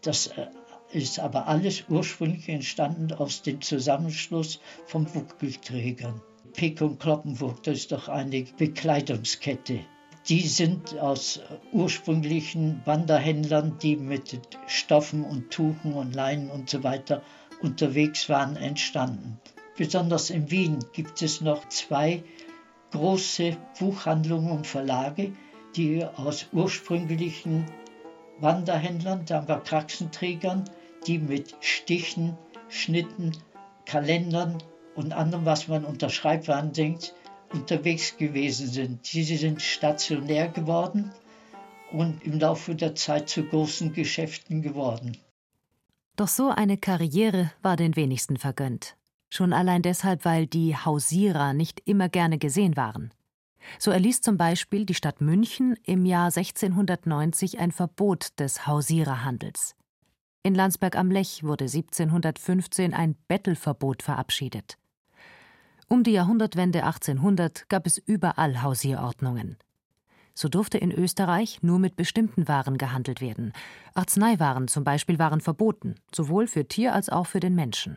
Das 0.03 0.27
äh, 0.27 0.49
ist 0.97 1.19
aber 1.21 1.47
alles 1.47 1.85
ursprünglich 1.91 2.49
entstanden 2.49 3.13
aus 3.13 3.43
dem 3.43 3.61
Zusammenschluss 3.61 4.61
von 4.87 5.05
Buckelträgern. 5.05 6.23
Pick 6.55 6.81
und 6.81 6.99
Kloppenburg, 6.99 7.63
das 7.65 7.77
ist 7.77 7.93
doch 7.93 8.09
eine 8.09 8.45
Bekleidungskette. 8.57 9.81
Die 10.29 10.41
sind 10.41 10.99
aus 10.99 11.41
ursprünglichen 11.73 12.81
Wanderhändlern, 12.87 13.77
die 13.83 13.97
mit 13.97 14.41
Stoffen 14.67 15.23
und 15.23 15.51
Tuchen 15.51 15.93
und 15.93 16.15
Leinen 16.15 16.51
und 16.51 16.71
so 16.71 16.83
weiter 16.83 17.23
unterwegs 17.61 18.31
waren, 18.31 18.57
entstanden. 18.57 19.39
Besonders 19.77 20.31
in 20.31 20.51
Wien 20.51 20.79
gibt 20.95 21.21
es 21.21 21.43
noch 21.43 21.69
zwei 21.69 22.25
große 22.93 23.57
Buchhandlungen 23.79 24.51
und 24.51 24.67
Verlage, 24.67 25.33
die 25.77 26.03
aus 26.05 26.47
ursprünglichen 26.53 27.67
Wanderhändlern, 28.39 29.25
dann 29.27 29.47
war 29.49 29.63
Kraxenträgern, 29.63 30.65
die 31.07 31.19
mit 31.19 31.55
Stichen, 31.61 32.37
Schnitten, 32.69 33.33
Kalendern 33.85 34.59
und 34.95 35.13
anderem, 35.13 35.45
was 35.45 35.69
man 35.69 35.85
unter 35.85 36.11
Schreibwaren 36.11 36.73
denkt, 36.73 37.15
unterwegs 37.53 38.17
gewesen 38.17 38.69
sind. 38.69 39.13
Diese 39.13 39.37
sind 39.37 39.63
stationär 39.63 40.49
geworden 40.49 41.13
und 41.93 42.25
im 42.25 42.39
Laufe 42.39 42.75
der 42.75 42.95
Zeit 42.95 43.29
zu 43.29 43.45
großen 43.45 43.93
Geschäften 43.93 44.63
geworden. 44.63 45.17
Doch 46.17 46.29
so 46.29 46.49
eine 46.51 46.79
Karriere 46.79 47.53
war 47.63 47.77
den 47.77 47.95
wenigsten 47.95 48.37
vergönnt. 48.37 48.97
Schon 49.29 49.53
allein 49.53 49.83
deshalb, 49.83 50.25
weil 50.25 50.47
die 50.47 50.77
Hausierer 50.77 51.53
nicht 51.53 51.81
immer 51.85 52.09
gerne 52.09 52.39
gesehen 52.39 52.77
waren. 52.77 53.13
So 53.79 53.91
erließ 53.91 54.21
zum 54.21 54.37
Beispiel 54.37 54.87
die 54.87 54.95
Stadt 54.95 55.21
München 55.21 55.77
im 55.85 56.07
Jahr 56.07 56.27
1690 56.27 57.59
ein 57.59 57.73
Verbot 57.73 58.39
des 58.39 58.67
Hausiererhandels. 58.67 59.75
In 60.47 60.55
Landsberg 60.55 60.95
am 60.95 61.11
Lech 61.11 61.43
wurde 61.43 61.65
1715 61.65 62.95
ein 62.95 63.17
Bettelverbot 63.27 64.05
verabschiedet. 64.05 64.79
Um 65.89 66.05
die 66.05 66.13
Jahrhundertwende 66.13 66.85
1800 66.85 67.69
gab 67.69 67.85
es 67.85 67.99
überall 67.99 68.63
Hausierordnungen. 68.63 69.57
So 70.35 70.49
durfte 70.49 70.79
in 70.79 70.93
Österreich 70.93 71.65
nur 71.65 71.81
mit 71.81 71.97
bestimmten 71.97 72.47
Waren 72.47 72.79
gehandelt 72.79 73.21
werden. 73.21 73.55
Arzneiwaren 73.95 74.69
zum 74.69 74.85
Beispiel 74.85 75.19
waren 75.19 75.41
verboten, 75.41 75.97
sowohl 76.15 76.47
für 76.47 76.69
Tier 76.69 76.95
als 76.95 77.09
auch 77.09 77.27
für 77.27 77.41
den 77.41 77.57
Menschen. 77.57 77.97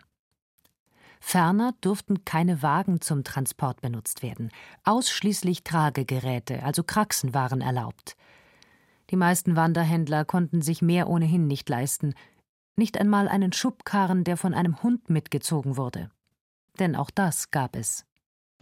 Ferner 1.20 1.76
durften 1.82 2.26
keine 2.26 2.64
Wagen 2.64 3.00
zum 3.00 3.24
Transport 3.24 3.80
benutzt 3.82 4.24
werden. 4.24 4.50
Ausschließlich 4.86 5.64
Tragegeräte, 5.64 6.64
also 6.64 6.82
Kraxen, 6.82 7.36
waren 7.36 7.62
erlaubt. 7.62 8.16
Die 9.12 9.18
meisten 9.18 9.56
Wanderhändler 9.56 10.26
konnten 10.26 10.62
sich 10.64 10.82
mehr 10.82 11.10
ohnehin 11.10 11.48
nicht 11.48 11.68
leisten, 11.70 12.14
nicht 12.80 12.98
einmal 13.00 13.28
einen 13.28 13.54
Schubkarren, 13.54 14.24
der 14.24 14.38
von 14.38 14.56
einem 14.56 14.82
Hund 14.82 15.10
mitgezogen 15.12 15.78
wurde. 15.78 16.10
Denn 16.80 16.96
auch 16.96 17.12
das 17.12 17.52
gab 17.52 17.76
es. 17.76 18.06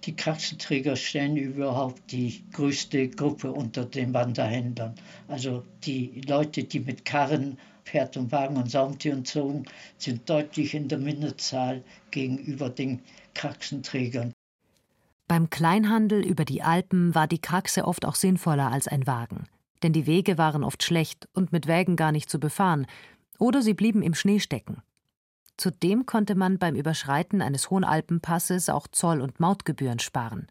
Die 0.04 0.16
Kraxenträger 0.16 0.96
stellen 0.96 1.38
überhaupt 1.38 2.12
die 2.12 2.44
größte 2.52 3.10
Gruppe 3.10 3.52
unter 3.52 3.86
den 3.86 4.14
Wanderhändlern. 4.14 4.96
Also 5.28 5.64
die 5.84 6.22
Leute, 6.28 6.66
die 6.66 6.82
mit 6.82 7.06
Karren 7.06 7.58
Pferd 7.88 8.18
und 8.18 8.32
Wagen 8.32 8.58
und 8.58 8.70
Saumtieren 8.70 9.26
zogen, 9.26 9.66
sind 9.98 10.30
deutlich 10.30 10.74
in 10.74 10.88
der 10.90 10.98
Minderzahl 10.98 11.84
gegenüber 12.12 12.70
den 12.70 13.02
Kraxenträgern. 13.34 14.34
Beim 15.28 15.50
Kleinhandel 15.50 16.26
über 16.26 16.46
die 16.46 16.62
Alpen 16.62 17.16
war 17.16 17.28
die 17.28 17.40
Kraxe 17.40 17.86
oft 17.86 18.06
auch 18.06 18.16
sinnvoller 18.16 18.72
als 18.72 18.88
ein 18.88 19.08
Wagen, 19.08 19.46
denn 19.84 19.94
die 19.94 20.06
Wege 20.06 20.38
waren 20.38 20.64
oft 20.64 20.84
schlecht 20.84 21.28
und 21.34 21.52
mit 21.52 21.68
Wägen 21.68 21.96
gar 21.96 22.12
nicht 22.12 22.30
zu 22.30 22.40
befahren, 22.40 22.88
oder 23.40 23.62
sie 23.62 23.74
blieben 23.74 24.02
im 24.02 24.14
Schnee 24.14 24.40
stecken. 24.40 24.82
Zudem 25.58 26.06
konnte 26.06 26.36
man 26.36 26.60
beim 26.60 26.76
Überschreiten 26.76 27.42
eines 27.42 27.70
hohen 27.70 27.84
Alpenpasses 27.84 28.70
auch 28.70 28.88
Zoll- 28.88 29.22
und 29.22 29.40
Mautgebühren 29.40 30.00
sparen. 30.00 30.48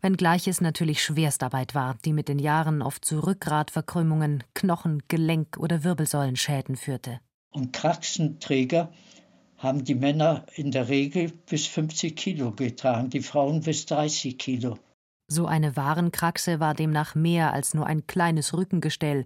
wenngleich 0.00 0.46
es 0.46 0.60
natürlich 0.60 1.02
Schwerstarbeit 1.02 1.74
war, 1.74 1.96
die 2.04 2.12
mit 2.12 2.28
den 2.28 2.38
Jahren 2.38 2.82
oft 2.82 3.04
zu 3.04 3.20
Rückgratverkrümmungen, 3.20 4.44
Knochen-, 4.54 5.02
Gelenk- 5.08 5.58
oder 5.58 5.82
Wirbelsäulenschäden 5.82 6.76
führte. 6.76 7.20
Und 7.50 7.72
Kraxenträger 7.72 8.92
haben 9.56 9.84
die 9.84 9.96
Männer 9.96 10.46
in 10.54 10.70
der 10.70 10.88
Regel 10.88 11.32
bis 11.46 11.66
50 11.66 12.14
Kilo 12.14 12.52
getragen, 12.52 13.10
die 13.10 13.22
Frauen 13.22 13.60
bis 13.62 13.86
30 13.86 14.38
Kilo. 14.38 14.78
So 15.26 15.46
eine 15.46 15.76
Warenkraxe 15.76 16.60
war 16.60 16.74
demnach 16.74 17.14
mehr 17.14 17.52
als 17.52 17.74
nur 17.74 17.86
ein 17.86 18.06
kleines 18.06 18.54
Rückengestell, 18.54 19.24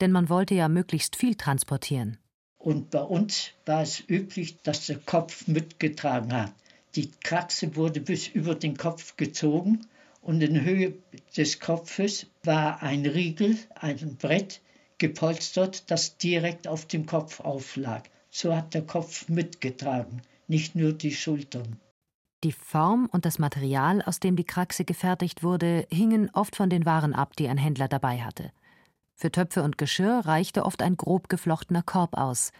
denn 0.00 0.12
man 0.12 0.28
wollte 0.28 0.54
ja 0.54 0.68
möglichst 0.68 1.16
viel 1.16 1.34
transportieren. 1.34 2.18
Und 2.58 2.90
bei 2.90 3.02
uns 3.02 3.50
war 3.66 3.82
es 3.82 4.02
üblich, 4.08 4.60
dass 4.62 4.86
der 4.86 4.98
Kopf 4.98 5.46
mitgetragen 5.46 6.32
hat. 6.32 6.52
Die 6.96 7.10
Kraxe 7.22 7.76
wurde 7.76 8.00
bis 8.00 8.26
über 8.28 8.54
den 8.54 8.76
Kopf 8.76 9.16
gezogen 9.16 9.86
und 10.20 10.42
in 10.42 10.62
Höhe 10.62 10.94
des 11.36 11.60
Kopfes 11.60 12.26
war 12.42 12.82
ein 12.82 13.06
Riegel, 13.06 13.56
ein 13.74 14.16
Brett 14.16 14.60
gepolstert, 14.98 15.90
das 15.90 16.18
direkt 16.18 16.66
auf 16.66 16.86
dem 16.86 17.06
Kopf 17.06 17.40
auflag. 17.40 18.10
So 18.30 18.54
hat 18.54 18.74
der 18.74 18.82
Kopf 18.82 19.28
mitgetragen, 19.28 20.22
nicht 20.48 20.74
nur 20.74 20.92
die 20.92 21.14
Schultern. 21.14 21.78
Die 22.44 22.52
Form 22.52 23.08
und 23.10 23.24
das 23.24 23.38
Material, 23.38 24.02
aus 24.02 24.20
dem 24.20 24.36
die 24.36 24.44
Kraxe 24.44 24.84
gefertigt 24.84 25.42
wurde, 25.42 25.86
hingen 25.90 26.30
oft 26.32 26.56
von 26.56 26.70
den 26.70 26.84
Waren 26.84 27.14
ab, 27.14 27.34
die 27.36 27.48
ein 27.48 27.58
Händler 27.58 27.88
dabei 27.88 28.20
hatte. 28.20 28.52
Für 29.20 29.32
Töpfe 29.32 29.64
und 29.64 29.78
Geschirr 29.78 30.20
reichte 30.26 30.64
oft 30.64 30.80
ein 30.80 30.96
grob 30.96 31.28
geflochtener 31.28 31.82
Korb 31.82 32.16
aus. 32.16 32.52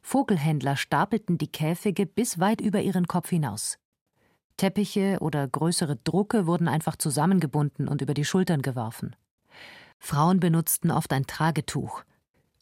Vogelhändler 0.00 0.74
stapelten 0.78 1.36
die 1.36 1.52
Käfige 1.52 2.06
bis 2.06 2.40
weit 2.40 2.62
über 2.62 2.80
ihren 2.80 3.06
Kopf 3.06 3.28
hinaus. 3.28 3.78
Teppiche 4.56 5.18
oder 5.20 5.46
größere 5.46 5.96
Drucke 5.96 6.46
wurden 6.46 6.66
einfach 6.66 6.96
zusammengebunden 6.96 7.88
und 7.88 8.00
über 8.00 8.14
die 8.14 8.24
Schultern 8.24 8.62
geworfen. 8.62 9.14
Frauen 9.98 10.40
benutzten 10.40 10.90
oft 10.90 11.12
ein 11.12 11.26
Tragetuch. 11.26 12.04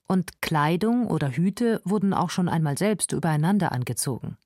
Und 0.09 0.43
Kleidung 0.43 1.07
oder 1.07 1.31
Hüte 1.31 1.81
wurden 1.85 2.13
auch 2.13 2.31
schon 2.31 2.49
einmal 2.49 2.77
selbst 2.77 3.13
übereinander 3.13 3.71
angezogen. 3.71 4.39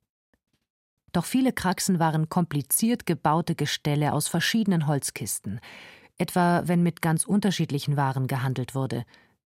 Doch 1.13 1.25
viele 1.25 1.55
Kraxen 1.55 1.99
waren 2.01 2.29
kompliziert 2.29 3.07
gebaute 3.07 3.55
Gestelle 3.55 4.13
aus 4.13 4.29
verschiedenen 4.29 4.87
Holzkisten, 4.87 5.61
etwa 6.19 6.63
wenn 6.67 6.83
mit 6.83 7.03
ganz 7.03 7.25
unterschiedlichen 7.25 7.97
Waren 7.97 8.27
gehandelt 8.27 8.75
wurde, 8.75 9.05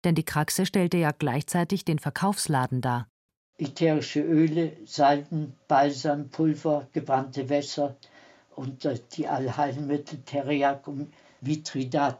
denn 0.04 0.14
die 0.14 0.24
Kraxe 0.24 0.66
stellte 0.66 0.96
ja 0.96 1.12
gleichzeitig 1.12 1.84
den 1.84 1.98
Verkaufsladen 1.98 2.80
dar 2.80 3.06
ätherische 3.62 4.20
Öle, 4.20 4.72
Salben, 4.86 5.54
Balsam, 5.68 6.30
Pulver, 6.30 6.88
gebrannte 6.92 7.48
Wässer 7.48 7.96
und 8.56 8.84
äh, 8.84 8.98
die 9.12 9.28
Allheilmittel 9.28 10.22
Teriak 10.24 10.88
und 10.88 11.12
Vitridat. 11.40 12.18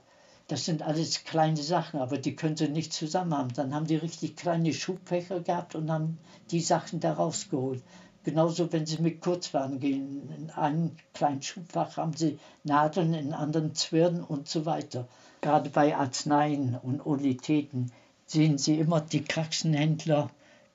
Das 0.49 0.65
sind 0.65 0.83
alles 0.83 1.25
kleine 1.25 1.63
Sachen, 1.63 2.01
aber 2.01 2.19
die 2.19 2.37
können 2.37 2.57
sie 2.57 2.69
nicht 2.69 2.93
zusammen 2.93 3.35
haben. 3.35 3.53
Dann 3.55 3.75
haben 3.75 3.87
die 3.87 3.97
richtig 3.97 4.37
kleine 4.37 4.73
Schubfächer 4.73 5.41
gehabt 5.41 5.75
und 5.75 5.91
haben 5.91 6.19
die 6.51 6.61
Sachen 6.61 7.01
da 7.01 7.15
rausgeholt. 7.15 7.83
Genauso, 8.25 8.73
wenn 8.73 8.87
sie 8.87 9.03
mit 9.03 9.21
Kurzwaren 9.21 9.81
gehen. 9.81 10.31
In 10.37 10.51
einem 10.51 10.93
kleinen 11.13 11.43
Schubfach 11.43 11.97
haben 11.97 12.15
sie 12.15 12.39
Nadeln, 12.63 13.15
in 13.15 13.33
anderen 13.33 13.75
Zwirn 13.75 14.23
und 14.23 14.49
so 14.49 14.65
weiter. 14.65 15.09
Gerade 15.41 15.71
bei 15.71 15.97
Arzneien 15.97 16.79
und 16.81 17.05
Olitäten 17.05 17.91
sehen 18.27 18.59
Sie 18.59 18.79
immer 18.79 19.01
die 19.01 19.25
Kraxenhändler 19.25 20.31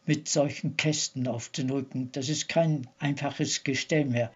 mit 0.05 0.27
solchen 0.27 0.77
Kästen 0.77 1.27
auf 1.27 1.49
den 1.49 1.69
Rücken. 1.69 2.11
Das 2.11 2.29
ist 2.29 2.49
kein 2.49 2.87
einfaches 2.99 3.63
Gestell 3.63 4.05
mehr. 4.05 4.31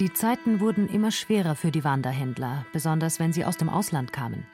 Die 0.00 0.12
Zeiten 0.12 0.60
wurden 0.60 0.88
immer 0.88 1.10
schwerer 1.10 1.54
für 1.54 1.70
die 1.70 1.84
Wanderhändler, 1.84 2.66
besonders 2.72 3.20
wenn 3.20 3.32
sie 3.32 3.44
aus 3.44 3.56
dem 3.56 3.68
Ausland 3.68 4.12
kamen. 4.12 4.46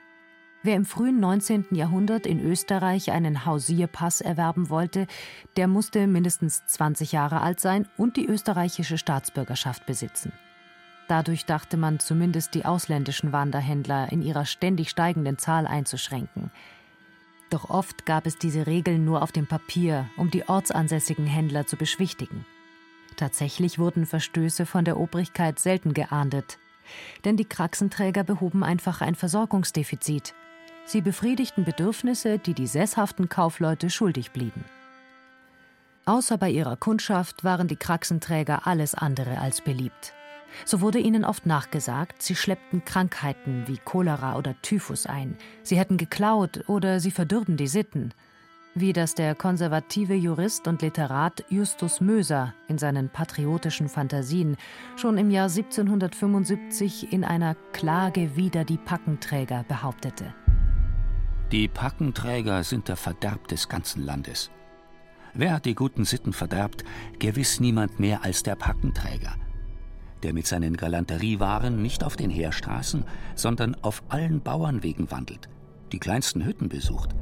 Wer 0.62 0.74
im 0.74 0.84
frühen 0.84 1.20
19. 1.20 1.66
Jahrhundert 1.70 2.26
in 2.26 2.40
Österreich 2.44 3.12
einen 3.12 3.46
Hausierpass 3.46 4.20
erwerben 4.20 4.70
wollte, 4.70 5.06
der 5.56 5.68
musste 5.68 6.06
mindestens 6.08 6.66
20 6.66 7.12
Jahre 7.12 7.40
alt 7.42 7.60
sein 7.60 7.86
und 7.96 8.16
die 8.16 8.26
österreichische 8.26 8.98
Staatsbürgerschaft 8.98 9.86
besitzen. 9.86 10.32
Dadurch 11.06 11.46
dachte 11.46 11.76
man 11.76 12.00
zumindest 12.00 12.54
die 12.54 12.64
ausländischen 12.64 13.32
Wanderhändler 13.32 14.10
in 14.10 14.20
ihrer 14.20 14.44
ständig 14.44 14.90
steigenden 14.90 15.38
Zahl 15.38 15.66
einzuschränken. 15.66 16.50
Doch 17.50 17.70
oft 17.70 18.04
gab 18.04 18.26
es 18.26 18.36
diese 18.36 18.66
Regeln 18.66 19.04
nur 19.04 19.22
auf 19.22 19.32
dem 19.32 19.46
Papier, 19.46 20.10
um 20.16 20.30
die 20.30 20.48
ortsansässigen 20.48 21.26
Händler 21.26 21.66
zu 21.66 21.76
beschwichtigen. 21.76 22.44
Tatsächlich 23.16 23.78
wurden 23.78 24.06
Verstöße 24.06 24.66
von 24.66 24.84
der 24.84 24.98
Obrigkeit 24.98 25.58
selten 25.58 25.94
geahndet. 25.94 26.58
Denn 27.24 27.36
die 27.36 27.44
Kraxenträger 27.44 28.24
behoben 28.24 28.64
einfach 28.64 29.00
ein 29.00 29.14
Versorgungsdefizit. 29.14 30.34
Sie 30.84 31.00
befriedigten 31.00 31.64
Bedürfnisse, 31.64 32.38
die 32.38 32.54
die 32.54 32.66
sesshaften 32.66 33.28
Kaufleute 33.28 33.90
schuldig 33.90 34.30
blieben. 34.30 34.64
Außer 36.06 36.38
bei 36.38 36.50
ihrer 36.50 36.76
Kundschaft 36.76 37.44
waren 37.44 37.68
die 37.68 37.76
Kraxenträger 37.76 38.66
alles 38.66 38.94
andere 38.94 39.38
als 39.38 39.60
beliebt. 39.60 40.14
So 40.64 40.80
wurde 40.80 40.98
ihnen 40.98 41.24
oft 41.24 41.44
nachgesagt, 41.44 42.22
sie 42.22 42.34
schleppten 42.34 42.84
Krankheiten 42.84 43.64
wie 43.66 43.76
Cholera 43.76 44.36
oder 44.36 44.54
Typhus 44.62 45.04
ein, 45.04 45.36
sie 45.62 45.78
hätten 45.78 45.98
geklaut 45.98 46.64
oder 46.68 47.00
sie 47.00 47.10
verdürben 47.10 47.58
die 47.58 47.66
Sitten, 47.66 48.14
wie 48.74 48.92
das 48.92 49.14
der 49.14 49.34
konservative 49.34 50.14
Jurist 50.14 50.68
und 50.68 50.82
Literat 50.82 51.44
Justus 51.48 52.00
Möser 52.00 52.54
in 52.68 52.78
seinen 52.78 53.08
patriotischen 53.08 53.88
Fantasien 53.88 54.56
schon 54.96 55.18
im 55.18 55.30
Jahr 55.30 55.48
1775 55.48 57.12
in 57.12 57.24
einer 57.24 57.54
Klage 57.72 58.36
wider 58.36 58.64
die 58.64 58.78
Packenträger 58.78 59.64
behauptete. 59.68 60.34
Die 61.50 61.68
Packenträger 61.68 62.62
sind 62.62 62.88
der 62.88 62.96
Verderb 62.96 63.48
des 63.48 63.68
ganzen 63.68 64.04
Landes. 64.04 64.50
Wer 65.34 65.52
hat 65.52 65.64
die 65.64 65.74
guten 65.74 66.04
Sitten 66.04 66.32
verderbt? 66.32 66.84
Gewiss 67.18 67.60
niemand 67.60 68.00
mehr 68.00 68.24
als 68.24 68.42
der 68.42 68.56
Packenträger 68.56 69.34
der 70.22 70.32
mit 70.32 70.46
seinen 70.46 70.76
Galanteriewaren 70.76 71.80
nicht 71.80 72.04
auf 72.04 72.16
den 72.16 72.30
Heerstraßen, 72.30 73.04
sondern 73.34 73.74
auf 73.82 74.02
allen 74.08 74.40
Bauernwegen 74.40 75.10
wandelt, 75.10 75.48
die 75.92 75.98
kleinsten 75.98 76.44
Hütten 76.44 76.68
besucht, 76.68 77.14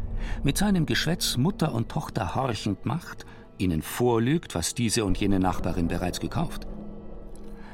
mit 0.42 0.59
seinem 0.59 0.87
Geschwätz 0.87 1.37
Mutter 1.37 1.74
und 1.74 1.88
Tochter 1.88 2.35
horchend 2.35 2.87
macht, 2.87 3.26
ihnen 3.59 3.83
vorlügt, 3.83 4.55
was 4.55 4.74
diese 4.74 5.05
und 5.05 5.18
jene 5.18 5.40
Nachbarin 5.40 5.88
bereits 5.88 6.20
gekauft. 6.20 6.66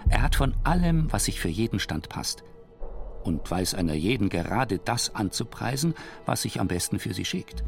Er 0.08 0.22
hat 0.22 0.36
von 0.36 0.54
allem, 0.64 1.12
was 1.12 1.24
sich 1.24 1.40
für 1.40 1.48
jeden 1.48 1.78
Stand 1.78 2.08
passt, 2.08 2.44
und 3.24 3.50
weiß 3.50 3.74
einer 3.74 3.94
jeden 3.94 4.28
gerade 4.28 4.78
das 4.78 5.14
anzupreisen, 5.14 5.94
was 6.26 6.42
sich 6.42 6.60
am 6.60 6.68
besten 6.68 6.98
für 6.98 7.14
sie 7.14 7.24
schickt. 7.24 7.64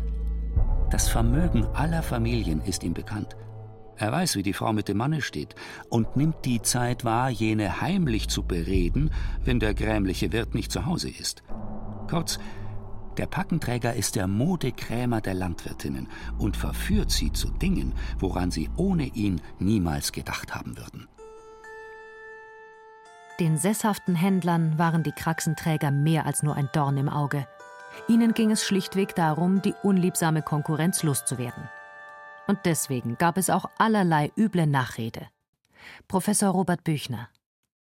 Das 0.90 1.08
Vermögen 1.08 1.66
aller 1.74 2.02
Familien 2.02 2.60
ist 2.60 2.84
ihm 2.84 2.94
bekannt, 2.94 3.36
er 3.96 4.10
weiß, 4.10 4.36
wie 4.36 4.42
die 4.42 4.52
Frau 4.52 4.72
mit 4.72 4.88
dem 4.88 4.96
Manne 4.96 5.22
steht 5.22 5.54
und 5.88 6.16
nimmt 6.16 6.44
die 6.44 6.62
Zeit 6.62 7.04
wahr, 7.04 7.30
jene 7.30 7.80
heimlich 7.80 8.28
zu 8.28 8.42
bereden, 8.42 9.10
wenn 9.44 9.60
der 9.60 9.74
grämliche 9.74 10.32
Wirt 10.32 10.54
nicht 10.54 10.72
zu 10.72 10.86
Hause 10.86 11.08
ist. 11.08 11.42
Kurz, 12.10 12.38
der 13.14 13.26
Packenträger 13.26 13.94
ist 13.94 14.16
der 14.16 14.26
Modekrämer 14.26 15.20
der 15.20 15.34
Landwirtinnen 15.34 16.08
und 16.38 16.56
verführt 16.56 17.10
sie 17.10 17.32
zu 17.32 17.48
Dingen, 17.50 17.92
woran 18.18 18.50
sie 18.50 18.70
ohne 18.76 19.06
ihn 19.06 19.40
niemals 19.58 20.12
gedacht 20.12 20.54
haben 20.54 20.76
würden. 20.76 21.08
Den 23.40 23.56
sesshaften 23.56 24.14
Händlern 24.14 24.78
waren 24.78 25.02
die 25.02 25.12
Kraxenträger 25.12 25.90
mehr 25.90 26.24
als 26.24 26.44
nur 26.44 26.54
ein 26.54 26.68
Dorn 26.72 26.96
im 26.96 27.08
Auge. 27.08 27.48
Ihnen 28.06 28.32
ging 28.32 28.50
es 28.52 28.64
schlichtweg 28.64 29.14
darum, 29.16 29.60
die 29.62 29.74
unliebsame 29.82 30.42
Konkurrenz 30.42 31.02
loszuwerden. 31.02 31.68
Und 32.46 32.60
deswegen 32.64 33.16
gab 33.18 33.36
es 33.36 33.50
auch 33.50 33.66
allerlei 33.78 34.30
üble 34.36 34.66
Nachrede. 34.66 35.26
Professor 36.06 36.50
Robert 36.50 36.84
Büchner. 36.84 37.28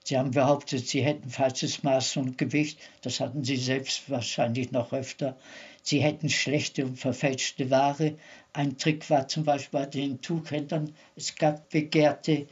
Sie 0.08 0.17
haben 0.17 0.32
behauptet, 0.32 0.88
Sie 0.88 1.04
hätten 1.04 1.30
falsches 1.30 1.84
Maß 1.84 2.15
und 2.15 2.38
Gewicht. 2.38 2.80
Das 3.02 3.20
hatten 3.20 3.43
Sie 3.43 3.58
selbst 3.58 4.10
wahrscheinlich 4.10 4.72
noch 4.72 4.93
öfter. 4.93 5.36
Sie 5.84 6.00
hätten 6.00 6.30
schlechte 6.30 6.86
und 6.86 6.98
verfälschte 6.98 7.70
Ware. 7.72 8.15
Ein 8.54 8.78
Trick 8.78 9.10
war 9.10 9.28
zum 9.28 9.43
Beispiel 9.43 9.82
bei 9.82 9.86
den 9.86 10.22
Tuchhändlern, 10.22 10.96
es 11.17 11.36
gab 11.36 11.70
begehrte 11.72 12.48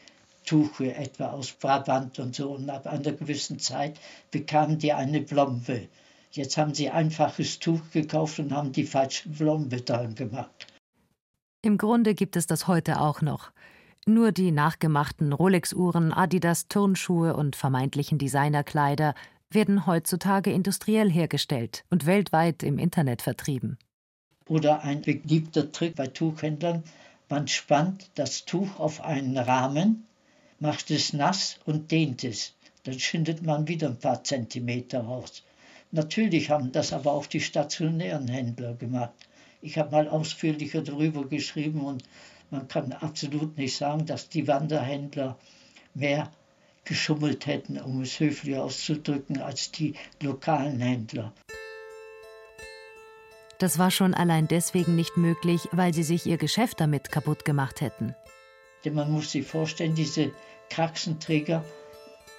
Tuche, 0.45 0.93
etwa 0.95 1.27
aus 1.27 1.53
Brabant 1.53 2.19
und 2.19 2.35
so. 2.35 2.51
Und 2.51 2.69
ab 2.69 2.87
einer 2.87 3.13
gewissen 3.13 3.57
Zeit 3.57 4.01
bekamen 4.31 4.77
die 4.77 4.91
eine 4.91 5.21
Blombe. 5.21 5.87
Jetzt 6.31 6.57
haben 6.57 6.73
sie 6.73 6.89
einfaches 6.89 7.59
Tuch 7.59 7.89
gekauft 7.93 8.37
und 8.39 8.51
haben 8.51 8.73
die 8.73 8.83
falsche 8.83 9.29
Blombe 9.29 9.79
dran 9.79 10.13
gemacht. 10.13 10.67
Im 11.61 11.77
Grunde 11.77 12.15
gibt 12.15 12.35
es 12.35 12.47
das 12.47 12.67
heute 12.67 12.99
auch 12.99 13.21
noch. 13.21 13.53
Nur 14.07 14.31
die 14.31 14.51
nachgemachten 14.51 15.33
Rolex-Uhren, 15.33 16.13
Adidas-Turnschuhe 16.13 17.35
und 17.35 17.55
vermeintlichen 17.55 18.19
Designerkleider 18.19 19.15
werden 19.49 19.87
heutzutage 19.87 20.51
industriell 20.51 21.09
hergestellt 21.09 21.85
und 21.89 22.05
weltweit 22.05 22.61
im 22.61 22.77
Internet 22.77 23.23
vertrieben. 23.23 23.79
Oder 24.47 24.83
ein 24.83 25.01
beliebter 25.01 25.71
Trick 25.71 25.95
bei 25.95 26.05
Tuchhändlern, 26.05 26.83
man 27.29 27.47
spannt 27.47 28.11
das 28.13 28.45
Tuch 28.45 28.79
auf 28.79 29.01
einen 29.01 29.39
Rahmen, 29.39 30.05
macht 30.59 30.91
es 30.91 31.13
nass 31.13 31.59
und 31.65 31.89
dehnt 31.89 32.23
es. 32.23 32.53
Dann 32.83 32.99
schindet 32.99 33.41
man 33.41 33.67
wieder 33.67 33.87
ein 33.87 33.97
paar 33.97 34.23
Zentimeter 34.23 34.99
raus. 34.99 35.41
Natürlich 35.89 36.51
haben 36.51 36.71
das 36.71 36.93
aber 36.93 37.11
auch 37.11 37.25
die 37.25 37.41
stationären 37.41 38.27
Händler 38.27 38.75
gemacht. 38.75 39.13
Ich 39.61 39.79
habe 39.79 39.89
mal 39.89 40.07
ausführlicher 40.07 40.83
darüber 40.83 41.27
geschrieben 41.27 41.81
und 41.81 42.03
man 42.49 42.67
kann 42.67 42.91
absolut 42.93 43.57
nicht 43.57 43.75
sagen, 43.75 44.05
dass 44.05 44.29
die 44.29 44.47
Wanderhändler 44.47 45.37
mehr 45.93 46.31
geschummelt 46.83 47.47
hätten, 47.47 47.79
um 47.79 48.01
es 48.01 48.19
höflich 48.19 48.55
auszudrücken, 48.57 49.41
als 49.41 49.71
die 49.71 49.95
lokalen 50.21 50.79
Händler. 50.79 51.33
Das 53.57 53.79
war 53.79 53.89
schon 53.89 54.13
allein 54.13 54.47
deswegen 54.47 54.95
nicht 54.95 55.17
möglich, 55.17 55.61
weil 55.71 55.93
sie 55.93 56.03
sich 56.03 56.25
ihr 56.25 56.37
Geschäft 56.37 56.81
damit 56.81 57.11
kaputt 57.11 57.45
gemacht 57.45 57.81
hätten. 57.81 58.13
Denn 58.83 58.93
man 58.93 59.11
muss 59.11 59.31
sich 59.31 59.47
vorstellen, 59.47 59.95
diese 59.95 60.31
Kraxenträger 60.69 61.63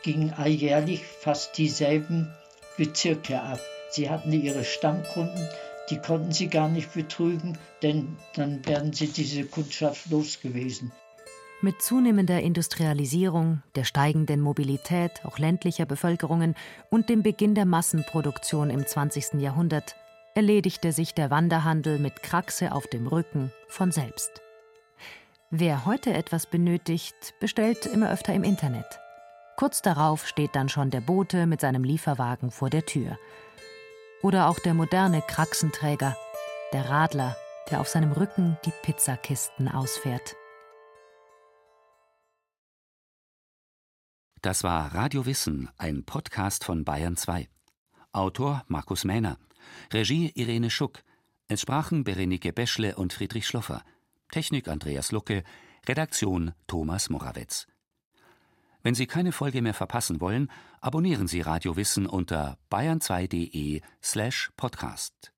gingen 0.03 0.33
alljährlich 0.33 1.03
fast 1.05 1.57
dieselben 1.59 2.33
Bezirke 2.77 3.41
ab. 3.41 3.59
Sie 3.91 4.11
hatten 4.11 4.33
ihre 4.33 4.63
Stammkunden, 4.63 5.49
die 5.91 5.99
konnten 5.99 6.33
sie 6.33 6.49
gar 6.49 6.69
nicht 6.69 6.93
betrügen, 6.95 7.59
denn 7.83 8.17
dann 8.35 8.65
wären 8.67 8.93
sie 8.93 9.09
diese 9.09 9.45
Kundschaft 9.45 10.11
los 10.11 10.41
gewesen. 10.41 10.93
Mit 11.63 11.81
zunehmender 11.81 12.41
Industrialisierung, 12.43 13.63
der 13.77 13.85
steigenden 13.85 14.43
Mobilität 14.43 15.25
auch 15.25 15.39
ländlicher 15.39 15.87
Bevölkerungen 15.87 16.55
und 16.91 17.09
dem 17.09 17.23
Beginn 17.23 17.55
der 17.55 17.65
Massenproduktion 17.65 18.69
im 18.69 18.87
20. 18.87 19.41
Jahrhundert 19.41 19.97
erledigte 20.35 20.93
sich 20.93 21.15
der 21.15 21.31
Wanderhandel 21.31 21.99
mit 21.99 22.23
Kraxe 22.23 22.73
auf 22.73 22.87
dem 22.89 23.07
Rücken 23.07 23.53
von 23.69 23.91
selbst. 23.91 24.43
Wer 25.51 25.87
heute 25.87 26.13
etwas 26.13 26.45
benötigt, 26.47 27.15
bestellt 27.41 27.87
immer 27.87 28.11
öfter 28.11 28.35
im 28.35 28.45
Internet. 28.45 29.01
Kurz 29.57 29.81
darauf 29.81 30.27
steht 30.27 30.55
dann 30.55 30.69
schon 30.69 30.91
der 30.91 31.01
Bote 31.01 31.47
mit 31.47 31.63
seinem 31.63 31.85
Lieferwagen 31.85 32.51
vor 32.51 32.69
der 32.69 32.85
Tür. 32.85 33.17
Oder 34.27 34.49
auch 34.49 34.59
der 34.59 34.75
moderne 34.75 35.23
Kraxenträger, 35.23 36.17
der 36.73 36.91
Radler, 36.91 37.37
der 37.71 37.81
auf 37.81 37.87
seinem 37.87 38.11
Rücken 38.11 38.59
die 38.65 38.73
Pizzakisten 38.83 39.69
ausfährt. 39.69 40.35
Das 44.43 44.65
war 44.65 44.93
Radio 44.93 45.27
Wissen, 45.27 45.71
ein 45.79 46.05
Podcast 46.05 46.65
von 46.65 46.85
Bayern 46.85 47.17
2. 47.17 47.49
Autor 48.11 48.65
Markus 48.67 49.05
Mähner. 49.05 49.39
Regie 49.93 50.33
Irene 50.35 50.71
Schuck. 50.71 51.05
Es 51.47 51.61
sprachen 51.61 52.03
Berenike 52.03 52.53
Beschle 52.53 52.97
und 52.97 53.13
Friedrich 53.13 53.47
Schloffer. 53.47 53.85
Technik 54.33 54.67
Andreas 54.67 55.13
Lucke. 55.13 55.45
Redaktion 55.87 56.53
Thomas 56.67 57.11
Morawetz. 57.11 57.69
Wenn 58.87 58.95
Sie 58.95 59.09
keine 59.09 59.33
Folge 59.33 59.63
mehr 59.63 59.75
verpassen 59.75 60.21
wollen, 60.21 60.49
abonnieren 60.81 61.27
Sie 61.27 61.41
Radio 61.41 61.75
Wissen 61.75 62.07
unter 62.07 62.57
bayern2.de 62.71 63.81
slash 64.01 64.53
podcast. 64.57 65.33